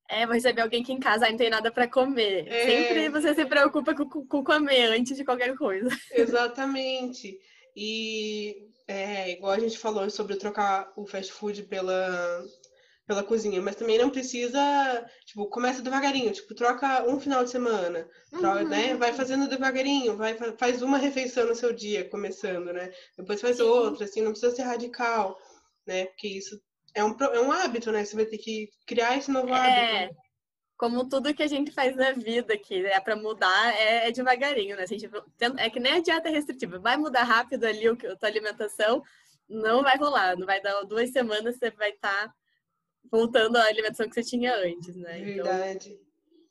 [0.07, 2.47] É, vou receber alguém aqui em casa, aí não tem nada para comer.
[2.47, 2.65] É...
[2.65, 5.89] Sempre você se preocupa com, com comer antes de qualquer coisa.
[6.11, 7.39] Exatamente.
[7.75, 12.43] E é, igual a gente falou sobre trocar o fast food pela,
[13.07, 14.59] pela cozinha, mas também não precisa,
[15.25, 18.69] tipo, começa devagarinho, tipo, troca um final de semana, troca, uhum.
[18.69, 18.95] né?
[18.95, 22.91] Vai fazendo devagarinho, vai faz uma refeição no seu dia, começando, né?
[23.17, 23.63] Depois faz Sim.
[23.63, 25.37] outra, assim, não precisa ser radical,
[25.87, 26.05] né?
[26.05, 26.59] Porque isso
[26.93, 28.05] é um, é um hábito, né?
[28.05, 30.03] Você vai ter que criar esse novo é.
[30.05, 30.15] hábito.
[30.77, 34.75] Como tudo que a gente faz na vida, que é para mudar, é, é, devagarinho,
[34.75, 34.83] né?
[34.83, 35.09] A gente,
[35.57, 36.79] é que nem a dieta restritiva.
[36.79, 39.01] Vai mudar rápido ali a tua alimentação,
[39.47, 40.37] não vai rolar.
[40.37, 42.33] Não vai dar duas semanas, você vai estar tá
[43.09, 45.19] voltando à alimentação que você tinha antes, né?
[45.19, 45.89] Então, Verdade.
[45.89, 46.05] Então...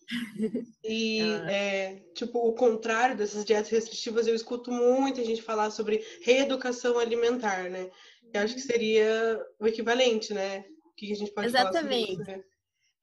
[0.84, 1.50] E, ah.
[1.50, 7.70] é, tipo, o contrário dessas dietas restritivas, eu escuto muita gente falar sobre reeducação alimentar,
[7.70, 7.90] né?
[8.32, 10.64] Eu acho que seria o equivalente, né?
[10.84, 11.72] O que a gente pode Exatamente.
[11.72, 12.44] falar sobre isso, né?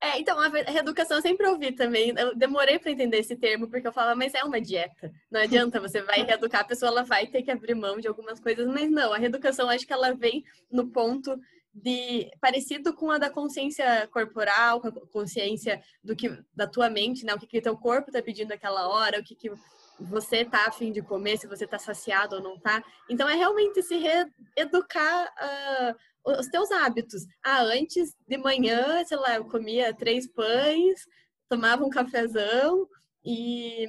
[0.03, 2.11] É, então, a reeducação eu sempre ouvi também.
[2.17, 5.11] Eu demorei para entender esse termo, porque eu falava, mas é uma dieta.
[5.29, 8.39] Não adianta, você vai reeducar a pessoa, ela vai ter que abrir mão de algumas
[8.39, 11.39] coisas, mas não, a reeducação acho que ela vem no ponto
[11.73, 17.23] de parecido com a da consciência corporal, com a consciência do que da tua mente,
[17.23, 17.33] né?
[17.33, 19.51] O que que teu corpo está pedindo naquela hora, o que que
[19.99, 22.83] você tá afim de comer, se você tá saciado ou não tá.
[23.09, 27.23] Então é realmente se reeducar uh, os teus hábitos.
[27.43, 31.01] Ah, antes de manhã, sei lá, eu comia três pães,
[31.49, 32.87] tomava um cafezão
[33.25, 33.87] e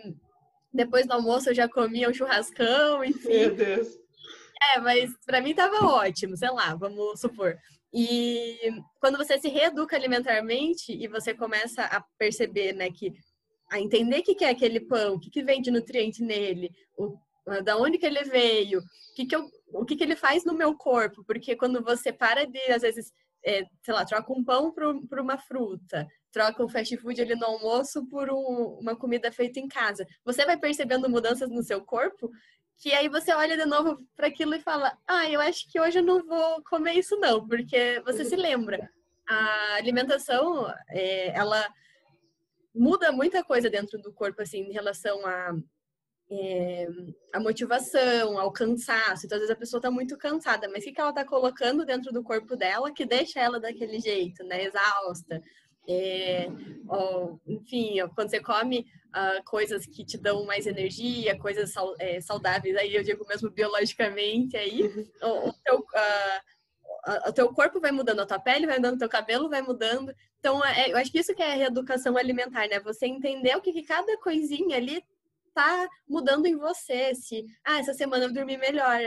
[0.73, 3.29] depois do almoço eu já comia um churrascão, enfim.
[3.29, 3.88] Meu Deus.
[4.75, 7.57] É, mas para mim tava ótimo, sei lá, vamos supor.
[7.92, 8.59] E
[9.01, 13.12] quando você se reeduca alimentarmente e você começa a perceber, né, que
[13.71, 17.16] a entender o que é aquele pão, o que, que vem de nutriente nele, o,
[17.65, 20.55] da onde que ele veio, o que, que, eu, o que, que ele faz no
[20.55, 23.13] meu corpo, porque quando você para de, às vezes,
[23.45, 27.35] é, sei lá, troca um pão por, por uma fruta, troca um fast food ali
[27.35, 31.85] no almoço por um, uma comida feita em casa, você vai percebendo mudanças no seu
[31.85, 32.31] corpo?
[32.79, 35.99] Que aí você olha de novo para aquilo e fala: Ah, eu acho que hoje
[36.01, 38.91] eu não vou comer isso, não, porque você se lembra.
[39.29, 41.65] A alimentação, é, ela
[42.75, 45.53] muda muita coisa dentro do corpo, assim, em relação a,
[46.40, 46.88] é,
[47.33, 49.27] a motivação, ao cansaço.
[49.27, 51.85] Então, às vezes a pessoa está muito cansada, mas o que, que ela está colocando
[51.85, 54.64] dentro do corpo dela que deixa ela daquele jeito, né?
[54.64, 55.42] Exausta.
[55.88, 56.47] É,
[56.88, 62.77] ou, enfim, quando você come uh, coisas que te dão mais energia, coisas é, saudáveis,
[62.77, 64.83] aí eu digo mesmo biologicamente, aí
[65.23, 69.01] o, o, teu, uh, o teu corpo vai mudando, a tua pele vai mudando, o
[69.01, 70.14] teu cabelo vai mudando.
[70.38, 72.81] Então, é, eu acho que isso que é a reeducação alimentar, né?
[72.81, 75.05] Você entender o que, que cada coisinha ali
[75.55, 77.15] tá mudando em você.
[77.15, 79.01] Se, ah, essa semana eu dormi melhor,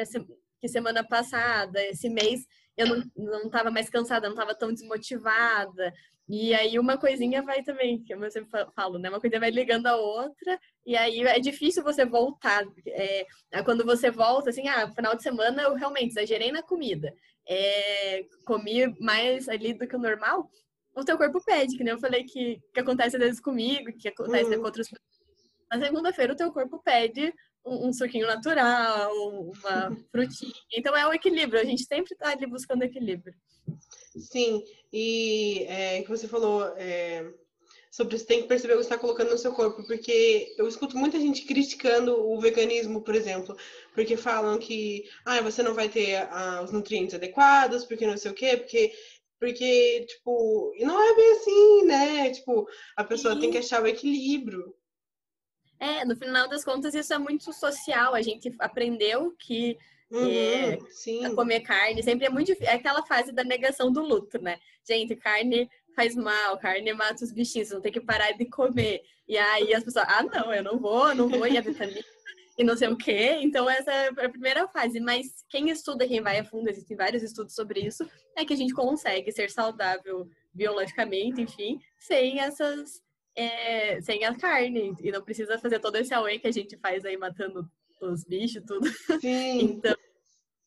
[0.60, 2.46] que semana passada, esse mês
[2.78, 5.94] eu não, não tava mais cansada, não tava tão desmotivada.
[6.28, 9.10] E aí uma coisinha vai também, que eu sempre falo, né?
[9.10, 12.66] Uma coisa vai ligando a outra, e aí é difícil você voltar.
[12.88, 13.26] É,
[13.64, 17.14] quando você volta, assim, ah, final de semana eu realmente exagerei na comida.
[17.48, 20.50] É, comi mais ali do que o normal,
[20.96, 24.08] o teu corpo pede, que nem eu falei que, que acontece às vezes comigo, que
[24.08, 24.60] acontece uhum.
[24.60, 25.15] com outras pessoas.
[25.76, 27.34] Na segunda-feira o teu corpo pede
[27.66, 30.54] um, um suquinho natural, uma frutinha.
[30.74, 33.34] Então é o equilíbrio, a gente sempre está ali buscando equilíbrio.
[34.18, 37.30] Sim, e é, que você falou é,
[37.92, 40.98] sobre você tem que perceber o que está colocando no seu corpo, porque eu escuto
[40.98, 43.58] muita gente criticando o veganismo, por exemplo,
[43.94, 48.32] porque falam que ah, você não vai ter ah, os nutrientes adequados, porque não sei
[48.32, 48.94] o quê, porque
[49.40, 52.30] porque, tipo, e não é bem assim, né?
[52.32, 53.42] Tipo, a pessoa Sim.
[53.42, 54.74] tem que achar o equilíbrio.
[55.80, 58.14] É, no final das contas, isso é muito social.
[58.16, 59.78] A gente aprendeu que
[60.12, 60.78] Uhum, é,
[61.34, 62.72] comer carne sempre é muito difícil.
[62.72, 64.60] É aquela fase da negação do luto, né?
[64.88, 69.02] Gente, carne faz mal, carne mata os bichinhos, não tem que parar de comer.
[69.28, 72.04] E aí as pessoas, ah, não, eu não vou, não vou, e a vitamina
[72.58, 73.40] e não sei o quê.
[73.42, 75.00] Então, essa é a primeira fase.
[75.00, 78.58] Mas quem estuda, quem vai a fundo, existem vários estudos sobre isso, é que a
[78.58, 83.04] gente consegue ser saudável biologicamente, enfim, sem essas.
[83.36, 84.96] É, sem a carne.
[85.02, 87.70] E não precisa fazer todo esse away que a gente faz aí matando
[88.02, 88.88] os bichos, tudo.
[89.20, 89.60] Sim.
[89.78, 89.96] então,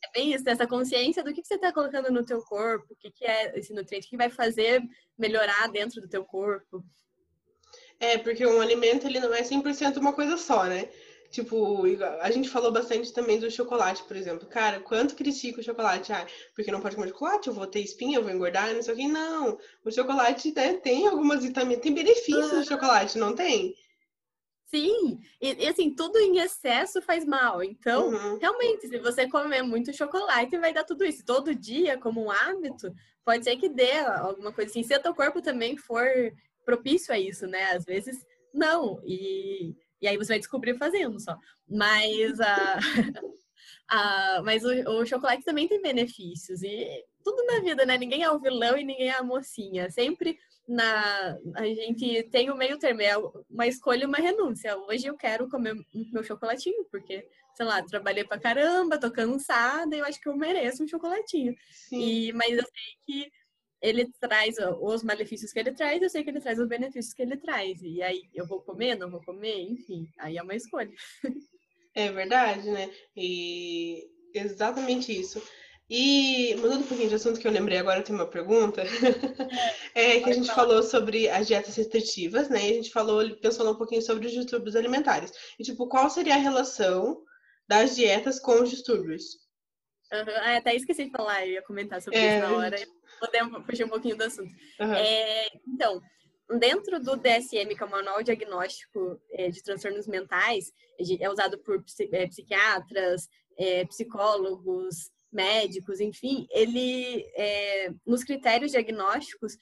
[0.05, 3.11] é bem isso, essa consciência do que, você está colocando no teu corpo, o que,
[3.11, 4.83] que é esse nutriente, o que vai fazer
[5.17, 6.85] melhorar dentro do teu corpo.
[8.01, 10.89] É, porque um alimento ele não é 100% uma coisa só, né?
[11.31, 11.85] Tipo,
[12.21, 14.49] a gente falou bastante também do chocolate, por exemplo.
[14.49, 16.11] Cara, quanto critica o chocolate?
[16.11, 18.95] Ah, porque não pode comer chocolate, eu vou ter espinha, eu vou engordar, não sei
[18.95, 19.07] o que.
[19.07, 23.75] Não, o chocolate né, tem algumas vitaminas, tem benefícios no chocolate, não tem?
[24.71, 27.63] Sim, e, e, assim, tudo em excesso faz mal.
[27.63, 28.39] Então, uhum.
[28.39, 31.25] realmente, se você comer muito chocolate, vai dar tudo isso.
[31.25, 32.93] Todo dia, como um hábito,
[33.25, 34.83] pode ser que dê alguma coisa assim.
[34.83, 36.07] Se o teu corpo também for
[36.67, 37.73] propício a isso, né?
[37.73, 38.19] Às vezes,
[38.53, 39.01] não.
[39.07, 41.37] E, e aí você vai descobrir fazendo só.
[41.69, 42.79] Mas, a,
[43.89, 46.63] a, mas o, o chocolate também tem benefícios.
[46.63, 47.99] E tudo na vida, né?
[47.99, 49.91] Ninguém é o vilão e ninguém é a mocinha.
[49.91, 50.39] Sempre
[50.69, 53.17] na a gente tem o meio termo, é
[53.51, 54.77] uma escolha e uma renúncia.
[54.77, 55.75] Hoje eu quero comer
[56.13, 60.37] meu chocolatinho, porque, sei lá, trabalhei pra caramba, tô cansada e eu acho que eu
[60.37, 61.55] mereço um chocolatinho.
[61.91, 63.33] E, mas eu sei que
[63.81, 67.23] ele traz os malefícios que ele traz, eu sei que ele traz os benefícios que
[67.23, 67.81] ele traz.
[67.83, 70.91] E aí eu vou comer, não vou comer, enfim, aí é uma escolha.
[71.95, 72.91] É verdade, né?
[73.17, 74.05] E
[74.35, 75.43] exatamente isso.
[75.91, 78.83] E mudando um pouquinho de assunto que eu lembrei agora, tem uma pergunta.
[79.95, 82.69] é que a gente falou sobre as dietas restritivas, né?
[82.69, 85.33] E a gente falou, pensou um pouquinho sobre os distúrbios alimentares.
[85.59, 87.23] E tipo, qual seria a relação
[87.67, 89.25] das dietas com os distúrbios?
[90.13, 90.37] Uhum.
[90.43, 92.39] Ah, até esqueci de falar, eu ia comentar sobre é...
[92.39, 92.77] isso na hora.
[93.19, 94.53] Podemos fugir um pouquinho do assunto.
[94.81, 94.95] Uhum.
[94.95, 96.01] É, então,
[96.59, 100.73] dentro do DSM, que é o Manual Diagnóstico é, de Transtornos Mentais,
[101.21, 109.59] é usado por é, psiquiatras, é, psicólogos, médicos, enfim, ele, é, nos critérios diagnósticos,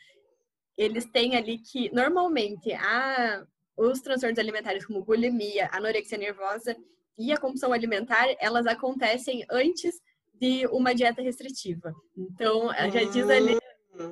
[0.77, 3.45] eles têm ali que, normalmente, a,
[3.77, 6.77] os transtornos alimentares como bulimia, anorexia nervosa
[7.19, 10.01] e a compulsão alimentar, elas acontecem antes
[10.41, 11.93] de uma dieta restritiva.
[12.17, 13.57] Então, já diz ali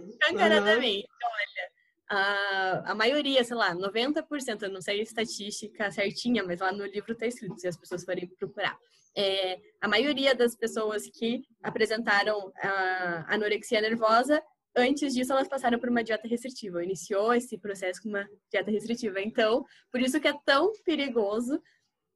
[0.09, 1.29] escancaradamente, uhum.
[1.31, 1.71] olha,
[2.11, 6.87] a, a maioria, sei lá, 90%, eu não sei a estatística certinha, mas lá no
[6.87, 8.79] livro está escrito, se as pessoas forem procurar
[9.17, 14.43] é, a maioria das pessoas que apresentaram a anorexia nervosa,
[14.77, 19.21] antes disso elas passaram por uma dieta restritiva, iniciou esse processo com uma dieta restritiva.
[19.21, 21.61] Então, por isso que é tão perigoso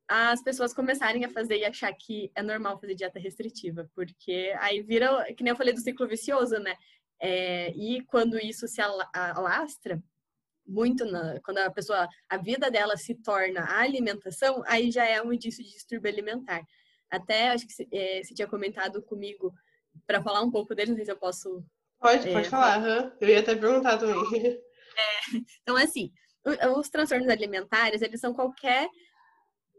[0.09, 4.80] as pessoas começarem a fazer e achar que é normal fazer dieta restritiva, porque aí
[4.80, 6.74] vira, que nem eu falei do ciclo vicioso, né?
[7.20, 10.02] É, e quando isso se alastra,
[10.66, 15.22] muito na, quando a pessoa, a vida dela se torna a alimentação, aí já é
[15.22, 16.62] um indício de distúrbio alimentar.
[17.11, 19.52] Até acho que é, você tinha comentado comigo
[20.06, 21.64] para falar um pouco dele, não sei se eu posso.
[21.98, 22.78] Pode, é, pode falar.
[22.80, 23.12] Uhum.
[23.20, 24.46] Eu ia até perguntar também.
[24.46, 26.12] É, então, assim,
[26.76, 28.88] os transtornos alimentares, eles são qualquer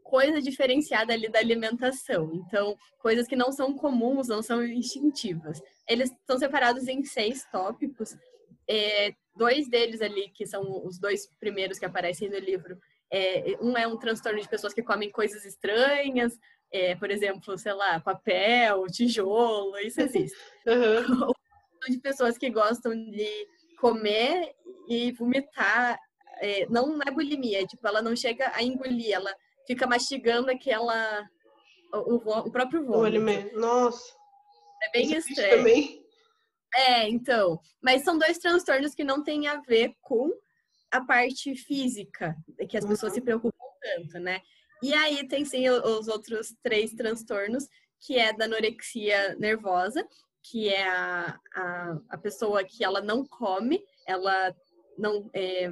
[0.09, 2.31] coisa diferenciada ali da alimentação.
[2.33, 5.61] Então, coisas que não são comuns, não são instintivas.
[5.87, 8.17] Eles estão separados em seis tópicos.
[8.67, 12.77] É, dois deles ali, que são os dois primeiros que aparecem no livro,
[13.11, 16.37] é, um é um transtorno de pessoas que comem coisas estranhas,
[16.71, 20.37] é, por exemplo, sei lá, papel, tijolo, isso existe.
[20.67, 21.31] Uhum.
[21.89, 23.47] de pessoas que gostam de
[23.79, 24.53] comer
[24.87, 25.97] e vomitar,
[26.41, 29.33] é, não é bulimia, tipo, ela não chega a engolir, ela
[29.69, 31.29] fica mastigando aquela,
[31.93, 33.55] o, o próprio vômito.
[33.55, 34.15] Nossa!
[34.81, 35.57] É bem estranho.
[35.57, 36.03] Também.
[36.73, 40.31] É, então, mas são dois transtornos que não têm a ver com
[40.91, 42.35] a parte física,
[42.67, 43.15] que as pessoas uhum.
[43.15, 44.41] se preocupam tanto, né?
[44.81, 47.67] E aí tem sim os outros três transtornos,
[47.99, 50.07] que é da anorexia nervosa,
[50.41, 54.55] que é a, a, a pessoa que ela não come, ela
[54.97, 55.71] não, é,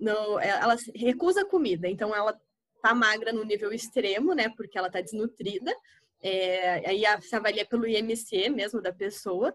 [0.00, 2.40] não é, ela recusa comida, então ela
[2.80, 5.74] tá magra no nível extremo, né, porque ela tá desnutrida,
[6.20, 9.54] é, aí se avalia pelo IMC mesmo da pessoa,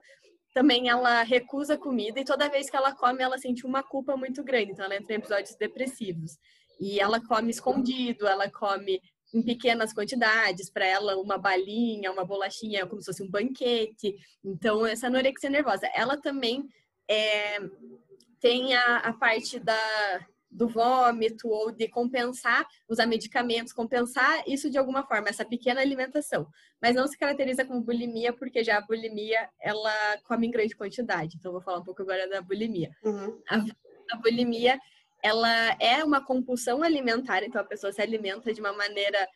[0.53, 4.43] também ela recusa comida e toda vez que ela come ela sente uma culpa muito
[4.43, 6.37] grande, então ela entra em episódios depressivos.
[6.79, 9.01] E ela come escondido, ela come
[9.33, 14.15] em pequenas quantidades, para ela uma balinha, uma bolachinha como se fosse um banquete.
[14.43, 16.67] Então, essa anorexia nervosa, ela também
[17.09, 17.59] é,
[18.39, 24.77] tem a, a parte da, do vômito ou de compensar, usar medicamentos, compensar isso de
[24.77, 26.47] alguma forma, essa pequena alimentação.
[26.81, 29.91] Mas não se caracteriza como bulimia, porque já a bulimia, ela
[30.23, 31.37] come em grande quantidade.
[31.37, 32.91] Então, vou falar um pouco agora da bulimia.
[33.03, 33.41] Uhum.
[33.49, 33.57] A,
[34.11, 34.79] a bulimia,
[35.23, 39.27] ela é uma compulsão alimentar, então a pessoa se alimenta de uma maneira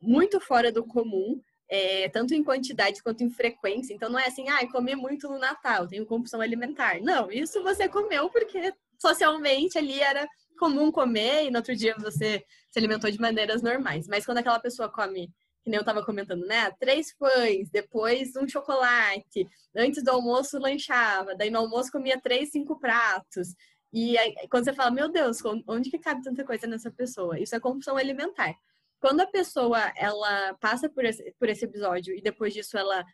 [0.00, 3.94] muito fora do comum, é, tanto em quantidade quanto em frequência.
[3.94, 7.00] Então não é assim, ah, comi muito no Natal, tenho compulsão alimentar.
[7.00, 10.28] Não, isso você comeu porque socialmente ali era
[10.58, 14.06] comum comer e no outro dia você se alimentou de maneiras normais.
[14.08, 15.28] Mas quando aquela pessoa come,
[15.62, 16.70] que nem eu estava comentando, né?
[16.78, 19.46] Três pães, depois um chocolate,
[19.76, 23.54] antes do almoço lanchava, daí no almoço comia três, cinco pratos.
[23.92, 27.38] E aí, quando você fala, meu Deus, onde que cabe tanta coisa nessa pessoa?
[27.38, 28.54] Isso é compulsão alimentar.
[28.98, 33.04] Quando a pessoa ela passa por esse, por esse episódio e depois disso ela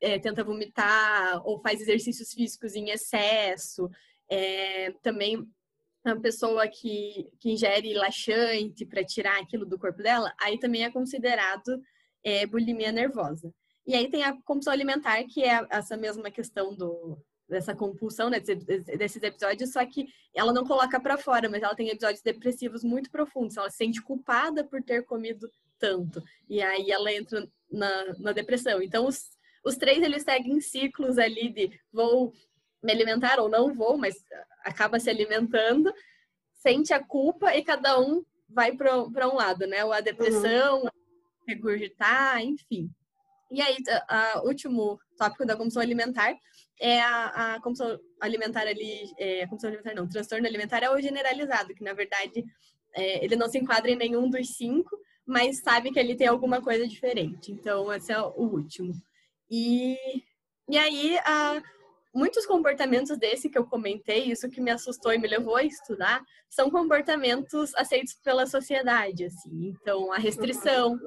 [0.00, 3.90] é, tenta vomitar ou faz exercícios físicos em excesso,
[4.30, 5.48] é, também
[6.12, 10.90] uma pessoa que, que ingere laxante para tirar aquilo do corpo dela, aí também é
[10.90, 11.80] considerado
[12.24, 13.52] é, bulimia nervosa.
[13.86, 18.38] E aí tem a compulsão alimentar, que é essa mesma questão do, dessa compulsão né,
[18.38, 23.10] desses episódios, só que ela não coloca para fora, mas ela tem episódios depressivos muito
[23.10, 23.56] profundos.
[23.56, 26.22] Ela se sente culpada por ter comido tanto.
[26.48, 28.82] E aí ela entra na, na depressão.
[28.82, 29.30] Então, os,
[29.64, 32.32] os três eles seguem ciclos ali de vou
[32.82, 34.14] me alimentar ou não vou, mas
[34.68, 35.92] acaba se alimentando,
[36.54, 39.84] sente a culpa e cada um vai para um lado, né?
[39.84, 40.88] Ou a depressão, uhum.
[41.46, 42.90] regurgitar, enfim.
[43.50, 43.76] E aí,
[44.42, 46.36] o último tópico da compulsão alimentar
[46.80, 51.74] é a, a compulsão alimentar ali, é, compulsão alimentar não, transtorno alimentar é o generalizado,
[51.74, 52.44] que na verdade
[52.94, 56.60] é, ele não se enquadra em nenhum dos cinco, mas sabe que ele tem alguma
[56.60, 57.52] coisa diferente.
[57.52, 58.94] Então, esse é o último.
[59.50, 59.96] E,
[60.68, 61.62] e aí, a,
[62.14, 66.22] muitos comportamentos desse que eu comentei, isso que me assustou e me levou a estudar,
[66.48, 69.68] são comportamentos aceitos pela sociedade, assim.
[69.68, 70.98] Então, a restrição,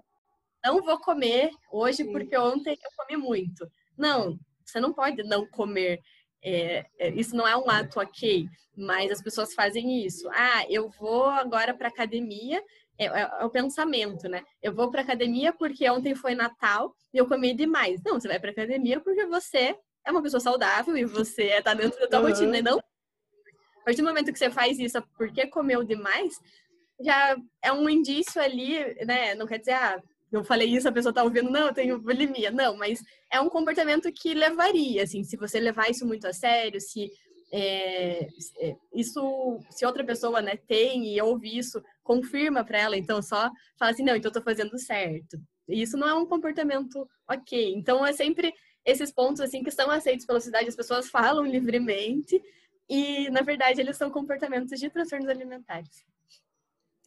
[0.63, 3.69] não vou comer hoje porque ontem eu comi muito.
[3.97, 5.99] Não, você não pode não comer.
[6.43, 10.29] É, é, isso não é um ato ok, mas as pessoas fazem isso.
[10.31, 12.63] Ah, eu vou agora para academia.
[12.97, 14.43] É, é, é, o pensamento, né?
[14.61, 17.99] Eu vou para academia porque ontem foi Natal e eu comi demais.
[18.05, 19.75] Não, você vai para academia porque você
[20.05, 22.27] é uma pessoa saudável e você está dentro da tua uhum.
[22.27, 22.57] rotina.
[22.57, 26.35] E não, a partir do momento que você faz isso porque comeu demais,
[27.03, 29.35] já é um indício ali, né?
[29.35, 32.51] Não quer dizer, ah, eu falei isso, a pessoa tá ouvindo, não, eu tenho bulimia.
[32.51, 36.79] Não, mas é um comportamento que levaria, assim, se você levar isso muito a sério,
[36.79, 37.11] se
[37.51, 38.27] é,
[38.59, 43.49] é isso, se outra pessoa, né, tem e ouve isso, confirma para ela, então só
[43.77, 45.37] fala assim, não, então eu tô fazendo certo.
[45.67, 47.73] Isso não é um comportamento ok.
[47.75, 48.53] Então é sempre
[48.85, 52.41] esses pontos, assim, que são aceitos pela sociedade, as pessoas falam livremente
[52.89, 56.05] e, na verdade, eles são comportamentos de transtornos alimentares.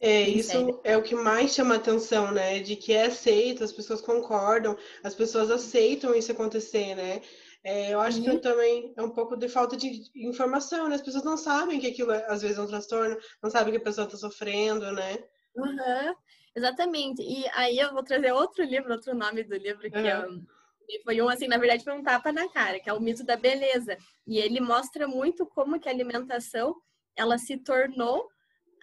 [0.01, 2.59] É, isso é o que mais chama atenção, né?
[2.59, 7.21] De que é aceito, as pessoas concordam, as pessoas aceitam isso acontecer, né?
[7.63, 8.31] É, eu acho uhum.
[8.31, 10.95] que também é um pouco de falta de informação, né?
[10.95, 13.79] As pessoas não sabem que aquilo é, às vezes é um transtorno, não sabem que
[13.79, 15.17] a pessoa está sofrendo, né?
[15.55, 16.15] Uhum.
[16.55, 17.21] Exatamente.
[17.21, 20.05] E aí eu vou trazer outro livro, outro nome do livro, que uhum.
[20.05, 20.27] é
[21.03, 23.37] foi um, assim, na verdade, foi um tapa na cara, que é o mito da
[23.37, 23.97] beleza.
[24.27, 26.75] E ele mostra muito como que a alimentação,
[27.15, 28.27] ela se tornou...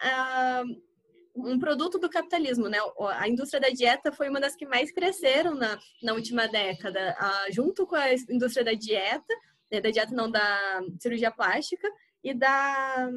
[0.02, 0.92] Uh,
[1.34, 2.78] um produto do capitalismo, né?
[3.18, 7.16] A indústria da dieta foi uma das que mais cresceram na, na última década,
[7.50, 9.34] junto com a indústria da dieta,
[9.70, 9.80] né?
[9.80, 11.88] da dieta não, da cirurgia plástica
[12.22, 13.08] e da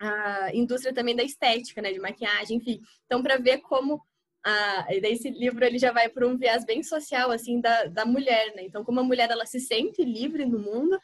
[0.00, 1.92] a indústria também da estética, né?
[1.92, 2.80] De maquiagem, enfim.
[3.06, 4.00] Então, para ver como
[4.44, 7.84] ah, e daí esse livro ele já vai por um viés bem social assim da,
[7.84, 8.62] da mulher, né?
[8.62, 10.98] Então como a mulher ela se sente livre no mundo,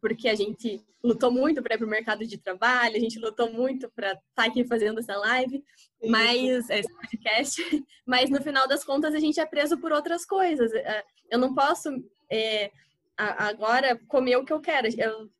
[0.00, 3.50] porque a gente lutou muito para ir para o mercado de trabalho, a gente lutou
[3.50, 5.62] muito para estar tá aqui fazendo essa live,
[6.06, 7.62] mas esse podcast,
[8.06, 10.72] mas no final das contas a gente é preso por outras coisas.
[10.72, 11.90] É, eu não posso
[12.30, 12.70] é,
[13.16, 14.88] agora comer o que eu quero.
[14.98, 15.30] Eu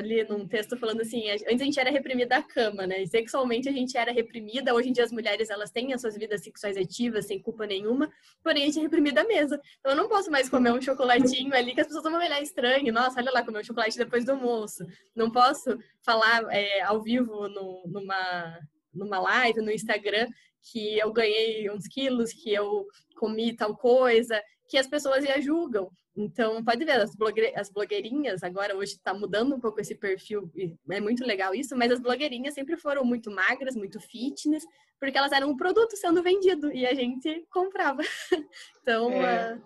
[0.00, 3.06] li num texto falando assim, antes a gente era reprimida à cama, né?
[3.06, 4.74] Sexualmente a gente era reprimida.
[4.74, 8.10] Hoje em dia as mulheres elas têm as suas vidas sexuais ativas sem culpa nenhuma,
[8.42, 9.60] porém a gente é reprimida à mesa.
[9.78, 12.92] Então eu não posso mais comer um chocolatinho ali que as pessoas vão olhar estranho.
[12.92, 14.84] Nossa, olha lá, comer um chocolate depois do almoço.
[15.14, 18.58] Não posso falar é, ao vivo no, numa
[18.92, 20.26] numa live no Instagram
[20.62, 25.90] que eu ganhei uns quilos, que eu comi tal coisa, que as pessoas já julgam.
[26.16, 30.50] Então, pode ver, as, blogue as blogueirinhas, agora hoje está mudando um pouco esse perfil,
[30.90, 34.64] é muito legal isso, mas as blogueirinhas sempre foram muito magras, muito fitness,
[34.98, 38.02] porque elas eram um produto sendo vendido e a gente comprava.
[38.82, 39.54] então, é.
[39.54, 39.62] uh,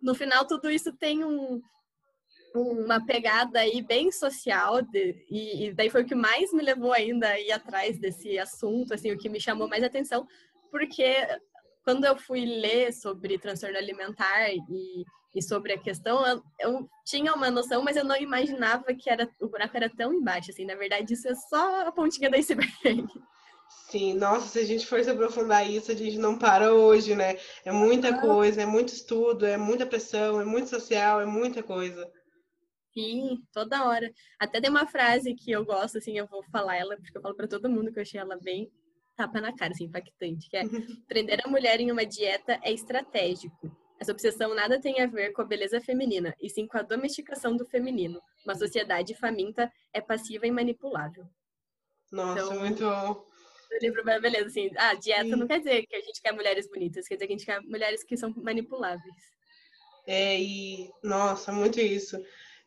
[0.00, 1.60] no final, tudo isso tem um,
[2.54, 6.92] uma pegada aí bem social, de, e, e, daí foi o que mais me levou
[6.92, 10.26] ainda a ir atrás desse assunto, assim, o que me chamou mais atenção,
[10.70, 11.16] porque
[11.86, 15.04] quando eu fui ler sobre transtorno alimentar e
[15.36, 19.28] e sobre a questão, eu, eu, tinha uma noção, mas eu não imaginava que era,
[19.38, 23.06] o buraco era tão embaixo, assim, na verdade isso é só a pontinha da iceberg.
[23.90, 27.36] Sim, nossa, se a gente for se aprofundar isso, a gente não para hoje, né?
[27.66, 32.10] É muita coisa, é muito estudo, é muita pressão, é muito social, é muita coisa.
[32.94, 34.10] Sim, toda hora.
[34.40, 37.34] Até tem uma frase que eu gosto, assim, eu vou falar ela, porque eu falo
[37.34, 38.72] para todo mundo que eu achei ela bem
[39.16, 40.62] tapa na cara, assim, impactante, que é
[41.08, 45.42] prender a mulher em uma dieta é estratégico essa obsessão nada tem a ver com
[45.42, 48.20] a beleza feminina, e sim com a domesticação do feminino.
[48.44, 51.26] Uma sociedade faminta é passiva e manipulável.
[52.12, 52.84] Nossa, então, muito.
[52.84, 55.36] O livro vai beleza, assim, ah, dieta sim.
[55.36, 57.60] não quer dizer que a gente quer mulheres bonitas, quer dizer que a gente quer
[57.62, 59.14] mulheres que são manipuláveis.
[60.06, 62.22] É, e, nossa, muito isso.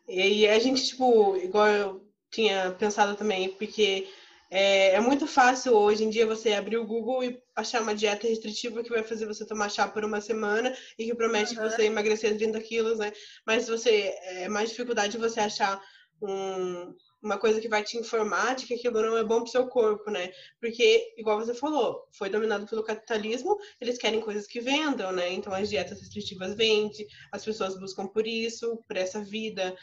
[0.08, 4.10] E, e a gente, tipo, igual eu tinha pensado também, porque
[4.50, 8.28] é, é, muito fácil hoje em dia você abrir o Google e achar uma dieta
[8.28, 11.64] restritiva que vai fazer você tomar chá por uma semana e que promete uhum.
[11.64, 13.12] que você emagrecer 30 quilos, né?
[13.46, 15.80] Mas você é mais dificuldade você achar
[16.22, 19.68] um, uma coisa que vai te informar de que aquilo não é bom pro seu
[19.68, 20.32] corpo, né?
[20.60, 25.32] Porque, igual você falou, foi dominado pelo capitalismo, eles querem coisas que vendam, né?
[25.32, 29.76] Então as dietas restritivas vendem, as pessoas buscam por isso, por essa vida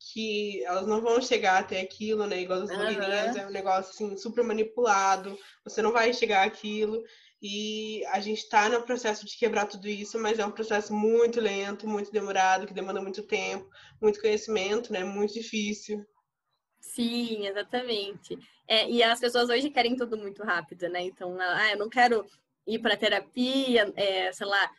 [0.00, 2.40] que elas não vão chegar até aquilo, né?
[2.40, 3.42] Igual as blogueirinhas, uhum.
[3.42, 7.02] é um negócio assim super manipulado, você não vai chegar àquilo.
[7.42, 11.40] E a gente está no processo de quebrar tudo isso, mas é um processo muito
[11.40, 13.68] lento, muito demorado, que demanda muito tempo,
[14.00, 15.04] muito conhecimento, né?
[15.04, 16.04] Muito difícil.
[16.80, 18.38] Sim, exatamente.
[18.66, 21.02] É, e as pessoas hoje querem tudo muito rápido, né?
[21.02, 22.26] Então, ah, eu não quero
[22.66, 24.70] ir para terapia, é, sei lá,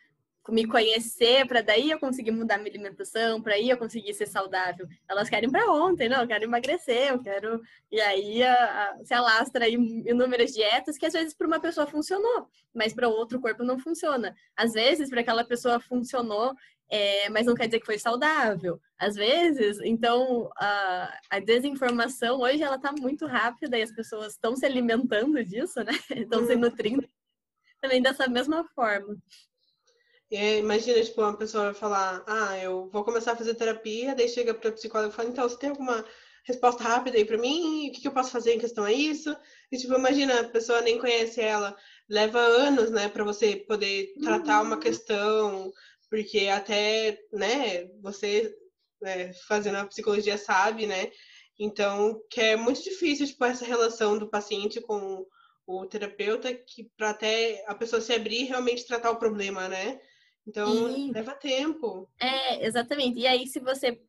[0.50, 4.88] me conhecer para daí eu conseguir mudar minha alimentação, para aí eu conseguir ser saudável.
[5.08, 7.62] Elas querem para ontem, não, eu quero emagrecer, eu quero.
[7.92, 8.54] E aí a,
[8.90, 13.08] a, se alastra aí inúmeras dietas que às vezes para uma pessoa funcionou, mas para
[13.08, 14.36] outro corpo não funciona.
[14.56, 16.56] Às vezes para aquela pessoa funcionou,
[16.90, 18.80] é, mas não quer dizer que foi saudável.
[18.98, 24.56] Às vezes, então a, a desinformação hoje ela está muito rápida e as pessoas estão
[24.56, 25.94] se alimentando disso, né?
[26.12, 26.60] Estão se uhum.
[26.60, 27.08] nutrindo
[27.82, 29.18] também dessa mesma forma.
[30.32, 34.30] É, imagina, tipo, uma pessoa vai falar, ah, eu vou começar a fazer terapia, daí
[34.30, 36.06] chega para o psicólogo e fala, então, você tem alguma
[36.46, 37.90] resposta rápida aí para mim?
[37.90, 39.36] O que, que, eu posso fazer em questão a isso?
[39.72, 41.76] E, tipo, imagina, a pessoa nem conhece ela,
[42.10, 44.82] leva anos, né, para você poder tratar uma uhum.
[44.82, 45.74] questão,
[46.10, 48.56] porque até, né, você
[49.02, 51.12] né, fazendo a psicologia sabe, né,
[51.60, 55.26] então, que é muito difícil, tipo, essa relação do paciente com
[55.68, 60.00] o terapeuta, que para até a pessoa se abrir e realmente tratar o problema, né?
[60.48, 61.12] Então, e...
[61.12, 62.10] leva tempo.
[62.20, 63.20] É, exatamente.
[63.20, 64.02] E aí, se você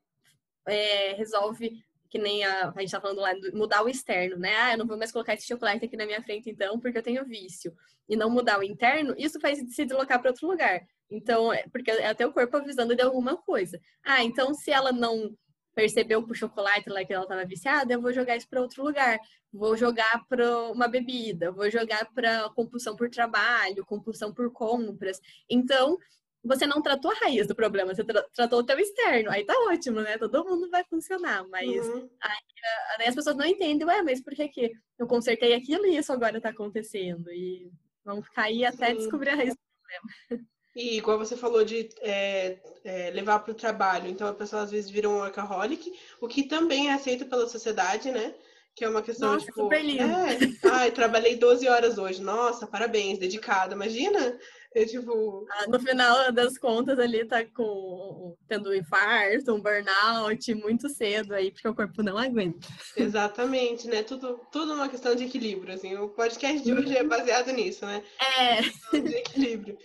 [0.67, 4.55] é, resolve, que nem a, a gente tá falando lá, mudar o externo, né?
[4.57, 7.03] Ah, eu não vou mais colocar esse chocolate aqui na minha frente, então, porque eu
[7.03, 7.75] tenho vício.
[8.09, 10.83] E não mudar o interno, isso faz se deslocar para outro lugar.
[11.11, 13.81] Então, é, porque é até o corpo avisando de alguma coisa.
[14.05, 15.37] Ah, então se ela não
[15.75, 18.83] percebeu que o chocolate lá que ela estava viciada, eu vou jogar isso para outro
[18.83, 19.19] lugar.
[19.53, 25.21] Vou jogar para uma bebida, vou jogar para compulsão por trabalho, compulsão por compras.
[25.49, 25.99] Então,
[26.45, 29.31] você não tratou a raiz do problema, você tra tratou o teu externo.
[29.31, 30.19] Aí tá ótimo, né?
[30.19, 31.47] Todo mundo vai funcionar.
[31.49, 32.11] Mas uhum.
[32.21, 35.97] aí, aí, as pessoas não entendem, ué, mas por que, que eu consertei aquilo e
[35.97, 37.31] isso agora tá acontecendo?
[37.31, 37.71] E
[38.05, 38.97] vão ficar aí até Sim.
[38.97, 40.47] descobrir a raiz do problema.
[40.75, 44.71] E igual você falou de é, é, levar para o trabalho, então a pessoa às
[44.71, 48.35] vezes vira um workaholic, o que também é aceito pela sociedade, né?
[48.75, 49.61] Que é uma questão, Nossa, tipo...
[49.61, 50.03] super lindo.
[50.03, 50.39] É,
[50.73, 52.23] ai, trabalhei 12 horas hoje.
[52.23, 53.75] Nossa, parabéns, dedicada.
[53.75, 54.39] Imagina
[54.75, 55.47] é tipo.
[55.51, 61.35] Ah, no final das contas, ali tá com tendo um infarto, um burnout muito cedo
[61.35, 62.67] aí, porque o corpo não aguenta.
[62.97, 64.03] Exatamente, né?
[64.03, 65.97] Tudo, tudo uma questão de equilíbrio, assim.
[65.97, 68.03] O podcast de hoje é baseado nisso, né?
[68.39, 68.63] É.
[68.99, 69.77] De equilíbrio.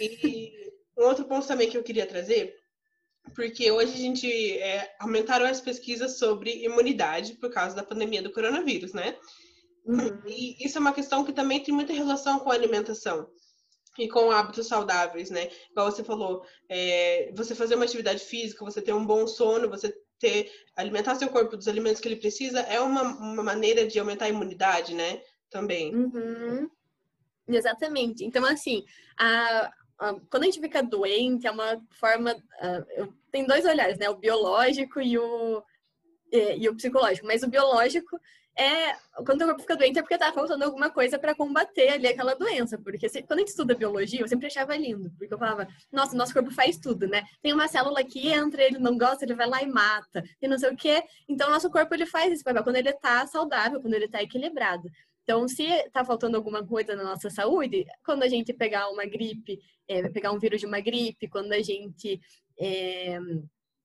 [0.00, 0.52] E
[0.98, 2.54] um outro ponto também que eu queria trazer,
[3.34, 8.32] porque hoje a gente é, aumentaram as pesquisas sobre imunidade por causa da pandemia do
[8.32, 9.16] coronavírus, né?
[9.86, 10.22] Uhum.
[10.26, 13.28] E isso é uma questão que também tem muita relação com a alimentação
[13.98, 15.48] e com hábitos saudáveis, né?
[15.70, 19.94] Igual você falou, é, você fazer uma atividade física, você ter um bom sono, você
[20.18, 24.26] ter alimentar seu corpo dos alimentos que ele precisa é uma, uma maneira de aumentar
[24.26, 25.20] a imunidade, né?
[25.50, 25.94] Também.
[25.94, 26.68] Uhum.
[27.46, 28.24] Exatamente.
[28.24, 28.84] Então, assim,
[29.18, 32.34] a, a, quando a gente fica doente, é uma forma.
[32.60, 32.84] A,
[33.30, 34.08] tem dois olhares, né?
[34.08, 35.62] O biológico e o,
[36.32, 37.26] e, e o psicológico.
[37.26, 38.18] Mas o biológico
[38.56, 38.94] é
[39.24, 42.34] quando o corpo fica doente é porque tá faltando alguma coisa para combater ali aquela
[42.34, 42.78] doença.
[42.78, 46.16] Porque se, quando a gente estuda biologia, eu sempre achava lindo, porque eu falava, nossa,
[46.16, 47.24] nosso corpo faz tudo, né?
[47.42, 50.58] Tem uma célula que entra, ele não gosta, ele vai lá e mata, e não
[50.58, 51.02] sei o quê.
[51.28, 54.88] Então, nosso corpo ele faz esse papel quando ele tá saudável, quando ele tá equilibrado.
[55.22, 59.58] Então, se tá faltando alguma coisa na nossa saúde, quando a gente pegar uma gripe,
[59.88, 62.20] é, pegar um vírus de uma gripe, quando a gente
[62.58, 63.18] é,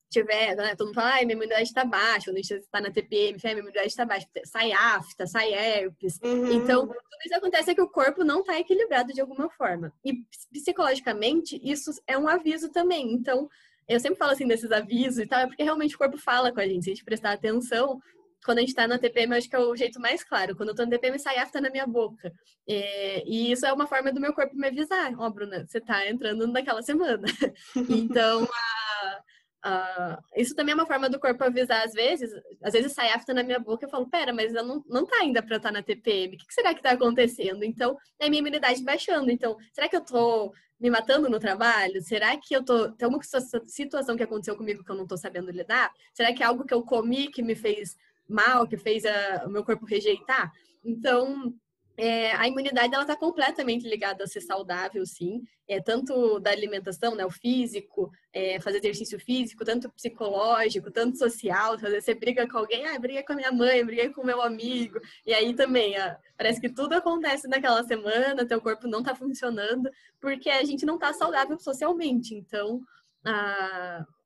[0.09, 2.91] tiver, né, todo mundo fala, ai, minha imunidade está baixa, quando a gente está na
[2.91, 6.19] TPM, minha imunidade está baixa, sai afta, sai herpes.
[6.23, 6.51] Uhum.
[6.51, 9.93] Então, tudo isso acontece é que o corpo não está equilibrado de alguma forma.
[10.03, 13.13] E psicologicamente, isso é um aviso também.
[13.13, 13.49] Então,
[13.87, 16.59] eu sempre falo assim desses avisos e tal, é porque realmente o corpo fala com
[16.59, 17.99] a gente, se a gente prestar atenção,
[18.45, 20.55] quando a gente tá na TPM, eu acho que é o jeito mais claro.
[20.55, 22.31] Quando eu tô na TPM, sai afta na minha boca.
[22.67, 25.13] É, e isso é uma forma do meu corpo me avisar.
[25.17, 27.27] Ó, oh, Bruna, você tá entrando naquela semana.
[27.89, 29.21] então, a,
[29.65, 32.31] Uh, isso também é uma forma do corpo avisar às vezes.
[32.63, 35.05] Às vezes sai afta na minha boca e eu falo, pera, mas eu não, não
[35.05, 36.35] tá ainda pra eu estar na TPM.
[36.35, 37.63] O que, que será que tá acontecendo?
[37.63, 39.29] Então, é minha imunidade baixando.
[39.29, 42.01] Então, será que eu tô me matando no trabalho?
[42.01, 42.91] Será que eu tô.
[42.93, 43.21] Tem alguma
[43.65, 45.91] situação que aconteceu comigo que eu não tô sabendo lidar?
[46.13, 47.97] Será que é algo que eu comi que me fez
[48.27, 50.51] mal, que fez a, o meu corpo rejeitar?
[50.83, 51.53] Então,
[52.01, 57.13] é, a imunidade ela está completamente ligada a ser saudável, sim, é, tanto da alimentação,
[57.13, 62.57] né, o físico, é, fazer exercício físico, tanto psicológico, tanto social, fazer, você briga com
[62.57, 65.93] alguém, ah, briga com a minha mãe, briga com o meu amigo, e aí também,
[66.37, 69.89] parece que tudo acontece naquela semana, teu corpo não está funcionando,
[70.21, 72.79] porque a gente não está saudável socialmente, então,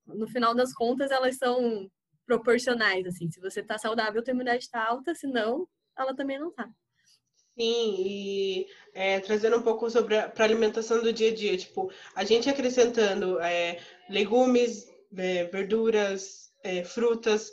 [0.06, 1.90] no final das contas, elas são
[2.24, 5.68] proporcionais, assim, se você está saudável, tua imunidade está alta, se não,
[5.98, 6.70] ela também não está.
[7.58, 12.24] Sim, e é, trazendo um pouco sobre a alimentação do dia a dia, tipo, a
[12.24, 13.80] gente acrescentando é,
[14.10, 17.52] legumes, é, verduras, é, frutas,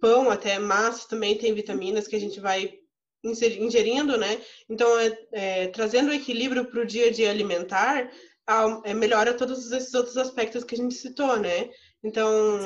[0.00, 2.78] pão, até massa também tem vitaminas que a gente vai
[3.22, 4.40] ingerindo, né?
[4.68, 8.10] Então, é, é, trazendo equilíbrio para o dia a dia alimentar,
[8.46, 11.68] a, melhora todos esses outros aspectos que a gente citou, né?
[12.02, 12.60] Então,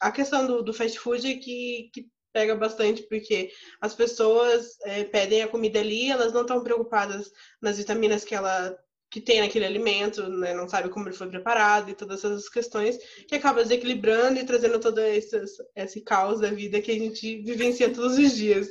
[0.00, 2.06] a questão do, do fast food é que, que
[2.38, 7.78] pega bastante, porque as pessoas é, pedem a comida ali, elas não estão preocupadas nas
[7.78, 8.78] vitaminas que ela
[9.10, 10.52] que tem naquele alimento, né?
[10.52, 14.78] não sabe como ele foi preparado e todas essas questões que acaba desequilibrando e trazendo
[14.78, 15.42] todo esse,
[15.74, 18.68] esse caos da vida que a gente vivencia todos os dias.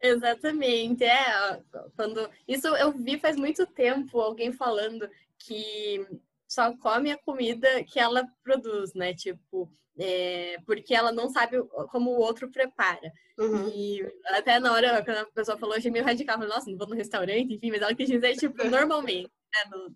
[0.00, 1.58] Exatamente, é.
[1.96, 5.08] Quando isso eu vi faz muito tempo alguém falando
[5.38, 6.06] que
[6.46, 9.14] só come a comida que ela produz, né?
[9.14, 11.56] Tipo, é, porque ela não sabe
[11.90, 13.10] como o outro prepara.
[13.38, 13.68] Uhum.
[13.68, 16.36] E até na hora que a pessoa falou, achei meio radical.
[16.36, 19.30] Falei, nossa, não vou no restaurante, enfim, mas ela quis dizer, tipo, normalmente.
[19.54, 19.70] Né?
[19.70, 19.94] No,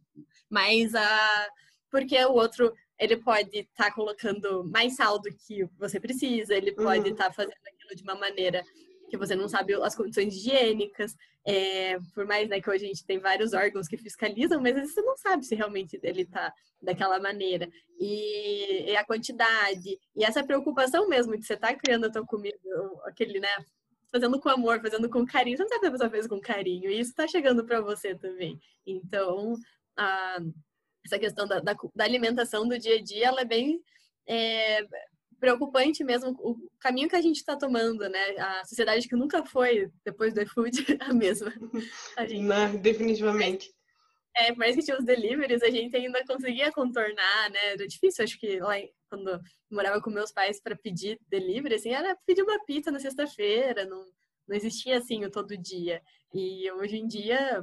[0.49, 1.49] mas a.
[1.91, 6.73] Porque o outro, ele pode estar tá colocando mais sal do que você precisa, ele
[6.73, 7.31] pode estar uhum.
[7.31, 8.63] tá fazendo aquilo de uma maneira
[9.11, 13.05] que você não sabe as condições higiênicas, é, por mais né, que hoje a gente
[13.05, 16.53] tem vários órgãos que fiscalizam, mas às vezes você não sabe se realmente ele está
[16.81, 17.69] daquela maneira.
[17.99, 22.25] E, e, a quantidade, e essa preocupação mesmo de você estar tá criando a tua
[22.27, 22.59] comida,
[23.05, 23.49] aquele, né,
[24.13, 26.91] fazendo com amor, fazendo com carinho, você não sabe se a pessoa fez com carinho,
[26.91, 28.59] e isso está chegando para você também.
[28.87, 29.55] Então,
[29.97, 30.39] a,
[31.05, 33.81] essa questão da, da, da, alimentação do dia a dia, ela é bem
[34.27, 34.87] é,
[35.41, 38.37] preocupante mesmo o caminho que a gente está tomando, né?
[38.39, 40.71] A sociedade que nunca foi, depois do iFood,
[41.01, 41.53] a mesma.
[42.17, 42.43] A gente...
[42.43, 43.73] Não, definitivamente.
[44.37, 47.73] É, mais que tinha os deliveries, a gente ainda conseguia contornar, né?
[47.73, 48.77] Era difícil, acho que lá
[49.09, 53.85] quando morava com meus pais para pedir delivery, assim, era pedir uma pizza na sexta-feira,
[53.85, 54.05] não,
[54.47, 56.01] não existia assim o todo dia.
[56.33, 57.61] E hoje em dia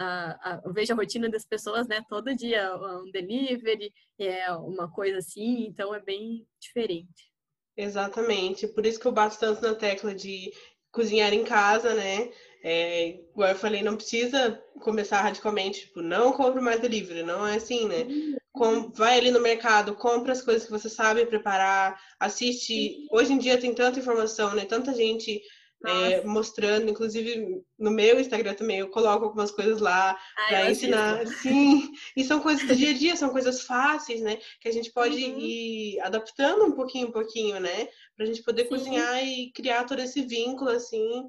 [0.00, 2.02] a, a, eu vejo a rotina das pessoas, né?
[2.08, 7.30] Todo dia um delivery, é uma coisa assim, então é bem diferente.
[7.76, 8.66] Exatamente.
[8.66, 10.52] Por isso que eu bato tanto na tecla de
[10.90, 12.32] cozinhar em casa, né?
[12.62, 17.56] É, igual eu falei, não precisa começar radicalmente, tipo, não compre mais delivery, não é
[17.56, 18.06] assim, né?
[18.52, 23.06] Com, vai ali no mercado, compra as coisas que você sabe preparar, assiste.
[23.10, 24.64] Hoje em dia tem tanta informação, né?
[24.64, 25.42] Tanta gente
[25.86, 30.18] é, mostrando, inclusive no meu Instagram também, eu coloco algumas coisas lá
[30.48, 31.26] para ensinar.
[31.26, 34.38] Sim, e são coisas do dia a dia, são coisas fáceis, né?
[34.60, 35.38] Que a gente pode uhum.
[35.38, 37.88] ir adaptando um pouquinho, um pouquinho, né?
[38.16, 38.68] Pra gente poder Sim.
[38.68, 41.28] cozinhar e criar todo esse vínculo, assim,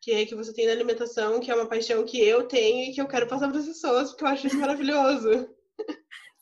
[0.00, 2.94] que é que você tem na alimentação, que é uma paixão que eu tenho e
[2.94, 5.48] que eu quero passar para as pessoas, porque eu acho isso maravilhoso.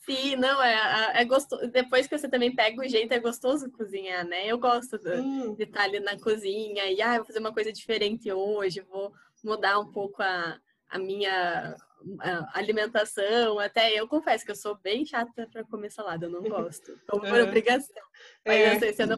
[0.05, 1.66] Sim, não, é, é gostoso.
[1.68, 4.46] Depois que você também pega o jeito, é gostoso cozinhar, né?
[4.46, 8.30] Eu gosto de, de estar ali na cozinha e, ah, vou fazer uma coisa diferente
[8.30, 11.74] hoje, vou mudar um pouco a, a minha
[12.20, 13.59] a alimentação.
[13.59, 16.98] Até eu confesso que eu sou bem chata para comer salada, eu não gosto.
[17.09, 17.42] Como por é.
[17.42, 18.02] obrigação.
[18.46, 18.92] Mas é.
[18.92, 19.16] se eu não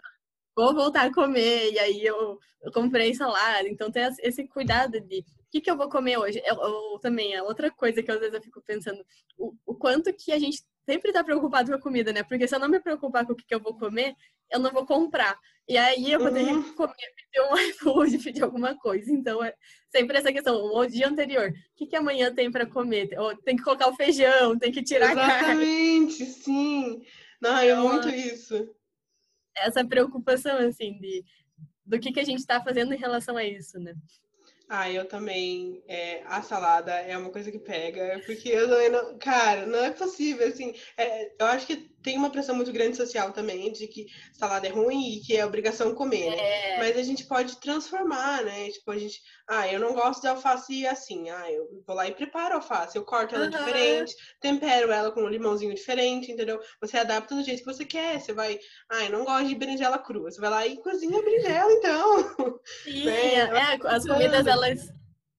[0.56, 3.68] vou voltar a comer, e aí eu, eu comprei salada.
[3.68, 6.40] Então tem esse cuidado de o que, que eu vou comer hoje.
[6.44, 9.04] Eu, eu, também, é outra coisa que às vezes eu fico pensando,
[9.36, 12.22] o, o quanto que a gente sempre tá preocupado com a comida, né?
[12.22, 14.14] Porque se eu não me preocupar com o que, que eu vou comer,
[14.50, 15.36] eu não vou comprar.
[15.68, 16.62] E aí eu vou ter uhum.
[16.62, 19.10] que comer, pedir um iFood, pedir alguma coisa.
[19.10, 19.52] Então é
[19.90, 23.10] sempre essa questão, o dia anterior, o que, que amanhã tem para comer?
[23.18, 25.64] Ou tem que colocar o feijão, tem que tirar Exatamente, a carne.
[25.64, 27.02] Exatamente, sim.
[27.42, 28.70] Não, é então, muito isso.
[29.56, 31.24] Essa preocupação, assim, de,
[31.84, 33.94] do que, que a gente está fazendo em relação a isso, né?
[34.68, 35.82] Ah, eu também.
[35.86, 39.16] É, a salada é uma coisa que pega, porque eu também não.
[39.18, 40.74] Cara, não é possível, assim.
[40.96, 44.70] É, eu acho que tem uma pressão muito grande social também de que salada é
[44.70, 46.36] ruim e que é obrigação comer, né?
[46.38, 46.78] É.
[46.78, 48.70] Mas a gente pode transformar, né?
[48.70, 51.28] Tipo, a gente, ah, eu não gosto de alface assim.
[51.30, 52.96] Ah, eu vou lá e preparo a alface.
[52.96, 53.50] Eu corto ela uhum.
[53.50, 56.60] diferente, tempero ela com um limãozinho diferente, entendeu?
[56.80, 58.20] Você adapta do jeito que você quer.
[58.20, 58.56] Você vai,
[58.88, 60.30] ah, eu não gosto de berinjela crua.
[60.30, 62.60] Você vai lá e cozinha a berinjela, então.
[62.84, 63.34] Sim, né?
[63.36, 64.94] é, as comidas, elas,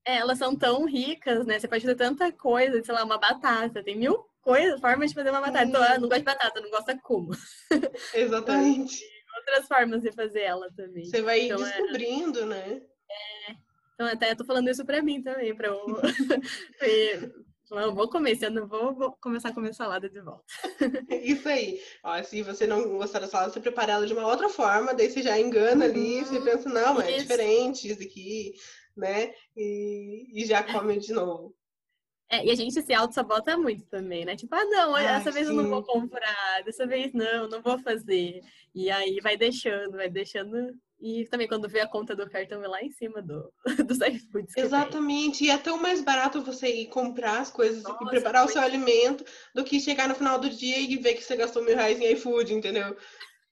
[0.05, 1.57] é, elas são tão ricas, né?
[1.59, 5.29] Você pode fazer tanta coisa, sei lá, uma batata, tem mil coisa, formas de fazer
[5.29, 5.65] uma batata.
[5.65, 7.31] Então, eu não gosto de batata, não gosta como.
[8.15, 9.03] Exatamente.
[9.37, 11.03] outras formas de fazer ela também.
[11.03, 12.45] Você vai então, é descobrindo, é...
[12.45, 12.81] né?
[13.11, 13.55] É.
[13.93, 15.67] Então, até tô falando isso para mim também, para
[16.81, 17.47] eu.
[17.69, 20.45] Eu vou comer, se eu não vou, vou começar a comer salada de volta.
[21.21, 21.81] Isso aí.
[22.01, 25.09] Ó, se você não gostar da salada, você prepara ela de uma outra forma, daí
[25.09, 25.91] você já engana uhum.
[25.91, 28.53] ali, você pensa, não, mas é diferente isso aqui,
[28.95, 29.33] né?
[29.53, 31.56] E, e já come de novo.
[32.29, 34.35] É, e a gente se auto-sabota muito também, né?
[34.35, 35.53] Tipo, ah, não, Ai, dessa vez sim.
[35.53, 38.41] eu não vou comprar, dessa vez não, não vou fazer.
[38.75, 40.77] E aí vai deixando, vai deixando.
[40.99, 43.49] E também quando vê a conta do cartão é lá em cima do,
[43.87, 44.57] dos iFoods.
[44.57, 45.45] Exatamente.
[45.45, 48.61] E é tão mais barato você ir comprar as coisas Nossa, e preparar o seu
[48.61, 49.23] alimento
[49.55, 52.11] do que chegar no final do dia e ver que você gastou mil reais em
[52.11, 52.97] iFood, entendeu?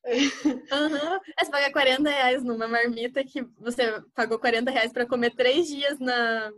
[0.05, 1.19] Uhum.
[1.39, 5.67] É, você paga 40 reais numa marmita que você pagou 40 reais para comer três
[5.67, 6.51] dias na,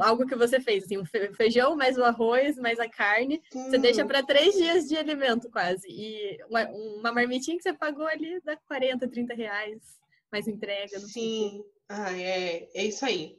[0.00, 4.04] algo que você fez, assim, um feijão, mais o arroz, mais a carne, você deixa
[4.04, 5.86] para três dias de alimento quase.
[5.88, 9.78] E uma, uma, marmitinha que você pagou ali dá 40, 30 reais,
[10.32, 10.98] mais entrega.
[10.98, 13.36] Sim, ah, é, é isso aí.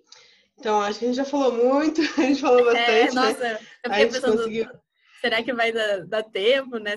[0.60, 3.12] Então, acho que a gente já falou muito, a gente falou é, bastante.
[3.12, 3.60] É, nossa, né?
[3.84, 4.68] eu fiquei pensando, conseguiu...
[5.28, 6.96] será que vai dar, dar tempo, né?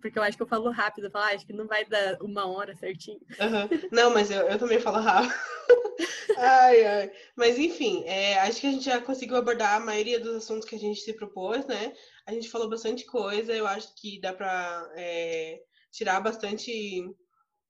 [0.00, 2.22] Porque eu acho que eu falo rápido, eu falo, ah, acho que não vai dar
[2.22, 3.18] uma hora certinho.
[3.40, 3.88] Uhum.
[3.90, 5.34] Não, mas eu, eu também falo rápido.
[6.38, 7.12] ai, ai.
[7.34, 10.76] Mas enfim, é, acho que a gente já conseguiu abordar a maioria dos assuntos que
[10.76, 11.92] a gente se propôs, né?
[12.26, 15.60] A gente falou bastante coisa, eu acho que dá para é,
[15.90, 17.04] tirar bastante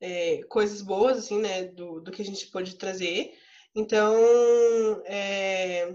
[0.00, 3.32] é, coisas boas, assim, né, do, do que a gente pôde trazer.
[3.74, 5.94] Então, é,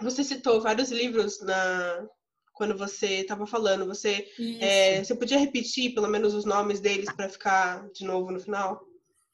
[0.00, 2.08] você citou vários livros na,
[2.60, 3.86] quando você estava falando.
[3.86, 4.30] Você,
[4.60, 8.86] é, você podia repetir pelo menos os nomes deles para ficar de novo no final?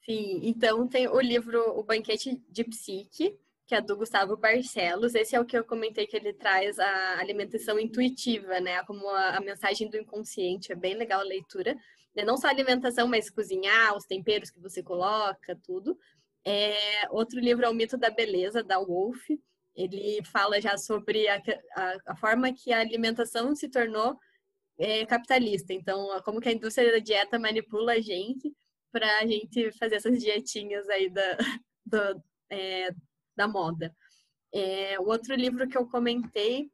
[0.05, 5.13] Sim, então tem o livro O Banquete de Psique, que é do Gustavo Barcelos.
[5.13, 8.81] Esse é o que eu comentei que ele traz a alimentação intuitiva, né?
[8.85, 10.71] Como a, a mensagem do inconsciente.
[10.71, 11.75] É bem legal a leitura.
[12.15, 12.23] Né?
[12.23, 15.99] Não só a alimentação, mas cozinhar, os temperos que você coloca, tudo.
[16.45, 19.19] É, outro livro é O Mito da Beleza, da Wolf
[19.77, 21.41] ele fala já sobre a,
[21.75, 24.19] a, a forma que a alimentação se tornou
[24.77, 25.71] é, capitalista.
[25.71, 28.51] Então, como que a indústria da dieta manipula a gente
[28.91, 31.37] para a gente fazer essas dietinhas aí da,
[31.85, 32.89] do, é,
[33.35, 33.95] da moda.
[34.51, 36.71] É, o outro livro que eu comentei,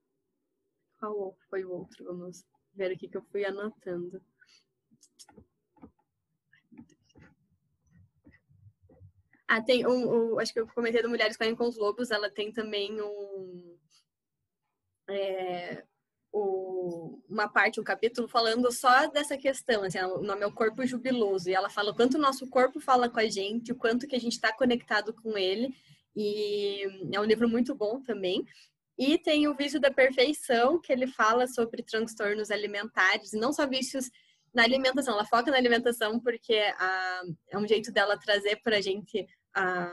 [1.00, 2.06] qual foi o outro?
[2.06, 4.22] Vamos ver aqui que eu fui anotando.
[9.48, 12.30] Ah, tem um, um, acho que eu comentei do Mulheres Correm com os Lobos, ela
[12.30, 13.78] tem também um,
[15.10, 15.84] é,
[16.32, 20.86] o, uma parte, um capítulo falando só dessa questão, assim, o nome é o corpo
[20.86, 24.08] jubiloso, e ela fala o quanto o nosso corpo fala com a gente, o quanto
[24.08, 25.76] que a gente está conectado com ele,
[26.16, 28.46] e é um livro muito bom também.
[28.98, 33.68] E tem o Vício da Perfeição, que ele fala sobre transtornos alimentares, e não só
[33.68, 34.10] vícios
[34.54, 38.82] na alimentação, ela foca na alimentação porque a, é um jeito dela trazer para a
[38.82, 39.92] gente a,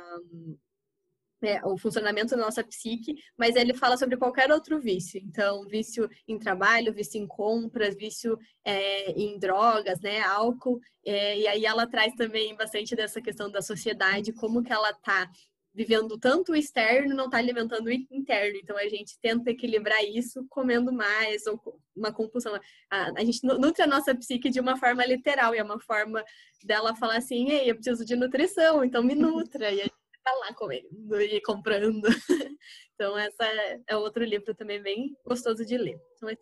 [1.42, 5.20] é, o funcionamento da nossa psique, mas ele fala sobre qualquer outro vício.
[5.24, 10.80] Então, vício em trabalho, vício em compras, vício é, em drogas, né, álcool.
[11.04, 15.30] É, e aí ela traz também bastante dessa questão da sociedade, como que ela está
[15.72, 18.58] vivendo tanto o externo não está alimentando o interno.
[18.62, 22.54] Então a gente tenta equilibrar isso comendo mais ou uma compulsão.
[22.90, 26.24] A, a gente nutre a nossa psique de uma forma literal e é uma forma
[26.64, 29.70] dela falar assim, ei, eu preciso de nutrição, então me nutra.
[29.70, 29.94] E a gente
[30.24, 32.02] tá lá comendo e comprando.
[32.94, 36.00] então essa é, é outro livro também bem gostoso de ler.
[36.16, 36.36] Então, é...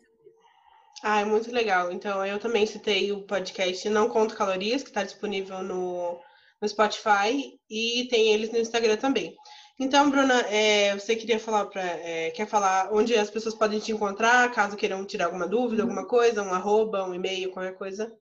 [1.03, 1.91] Ah, é muito legal.
[1.91, 6.19] Então eu também citei o podcast Não Conto Calorias, que está disponível no
[6.61, 9.35] no Spotify e tem eles no Instagram também.
[9.81, 13.93] Então, Bruna, é, você queria falar para, é, quer falar onde as pessoas podem te
[13.93, 18.13] encontrar, caso queiram tirar alguma dúvida, alguma coisa, um arroba, um e-mail, qualquer coisa?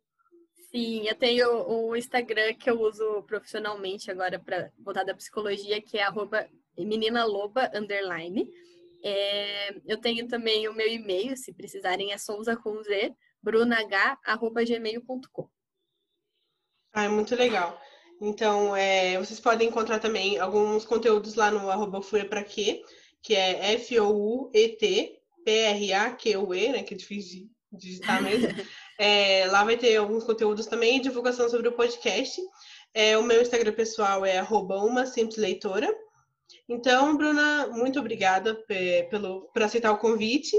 [0.70, 5.98] Sim, eu tenho o Instagram que eu uso profissionalmente agora para voltar da psicologia, que
[5.98, 6.48] é arroba
[6.78, 8.48] meninaloba, underline.
[9.02, 15.48] É, eu tenho também o meu e-mail, se precisarem, é souza com z, brunah.gmail.com.
[16.92, 17.80] Ah, é muito legal.
[18.20, 22.00] Então, é, vocês podem encontrar também alguns conteúdos lá no arroba
[22.44, 22.82] quê,
[23.22, 26.82] que é F-O-U-E-T, P-R-A-Q-U-E, né?
[26.82, 28.48] Que é difícil de digitar mesmo.
[28.98, 32.40] é, lá vai ter alguns conteúdos também e divulgação sobre o podcast.
[32.92, 35.88] É, o meu Instagram pessoal é arroba uma simples leitora.
[36.68, 38.54] Então, Bruna, muito obrigada
[39.10, 40.56] pelo, por aceitar o convite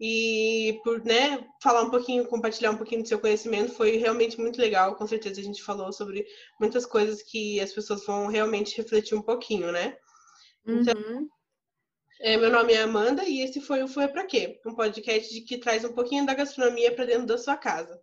[0.00, 3.72] e por né, falar um pouquinho, compartilhar um pouquinho do seu conhecimento.
[3.72, 4.96] Foi realmente muito legal.
[4.96, 6.26] Com certeza a gente falou sobre
[6.60, 9.96] muitas coisas que as pessoas vão realmente refletir um pouquinho, né?
[10.66, 11.28] Então, uhum.
[12.20, 14.60] é, meu nome é Amanda e esse foi o Foi Pra Quê?
[14.66, 18.00] Um podcast de que traz um pouquinho da gastronomia para dentro da sua casa.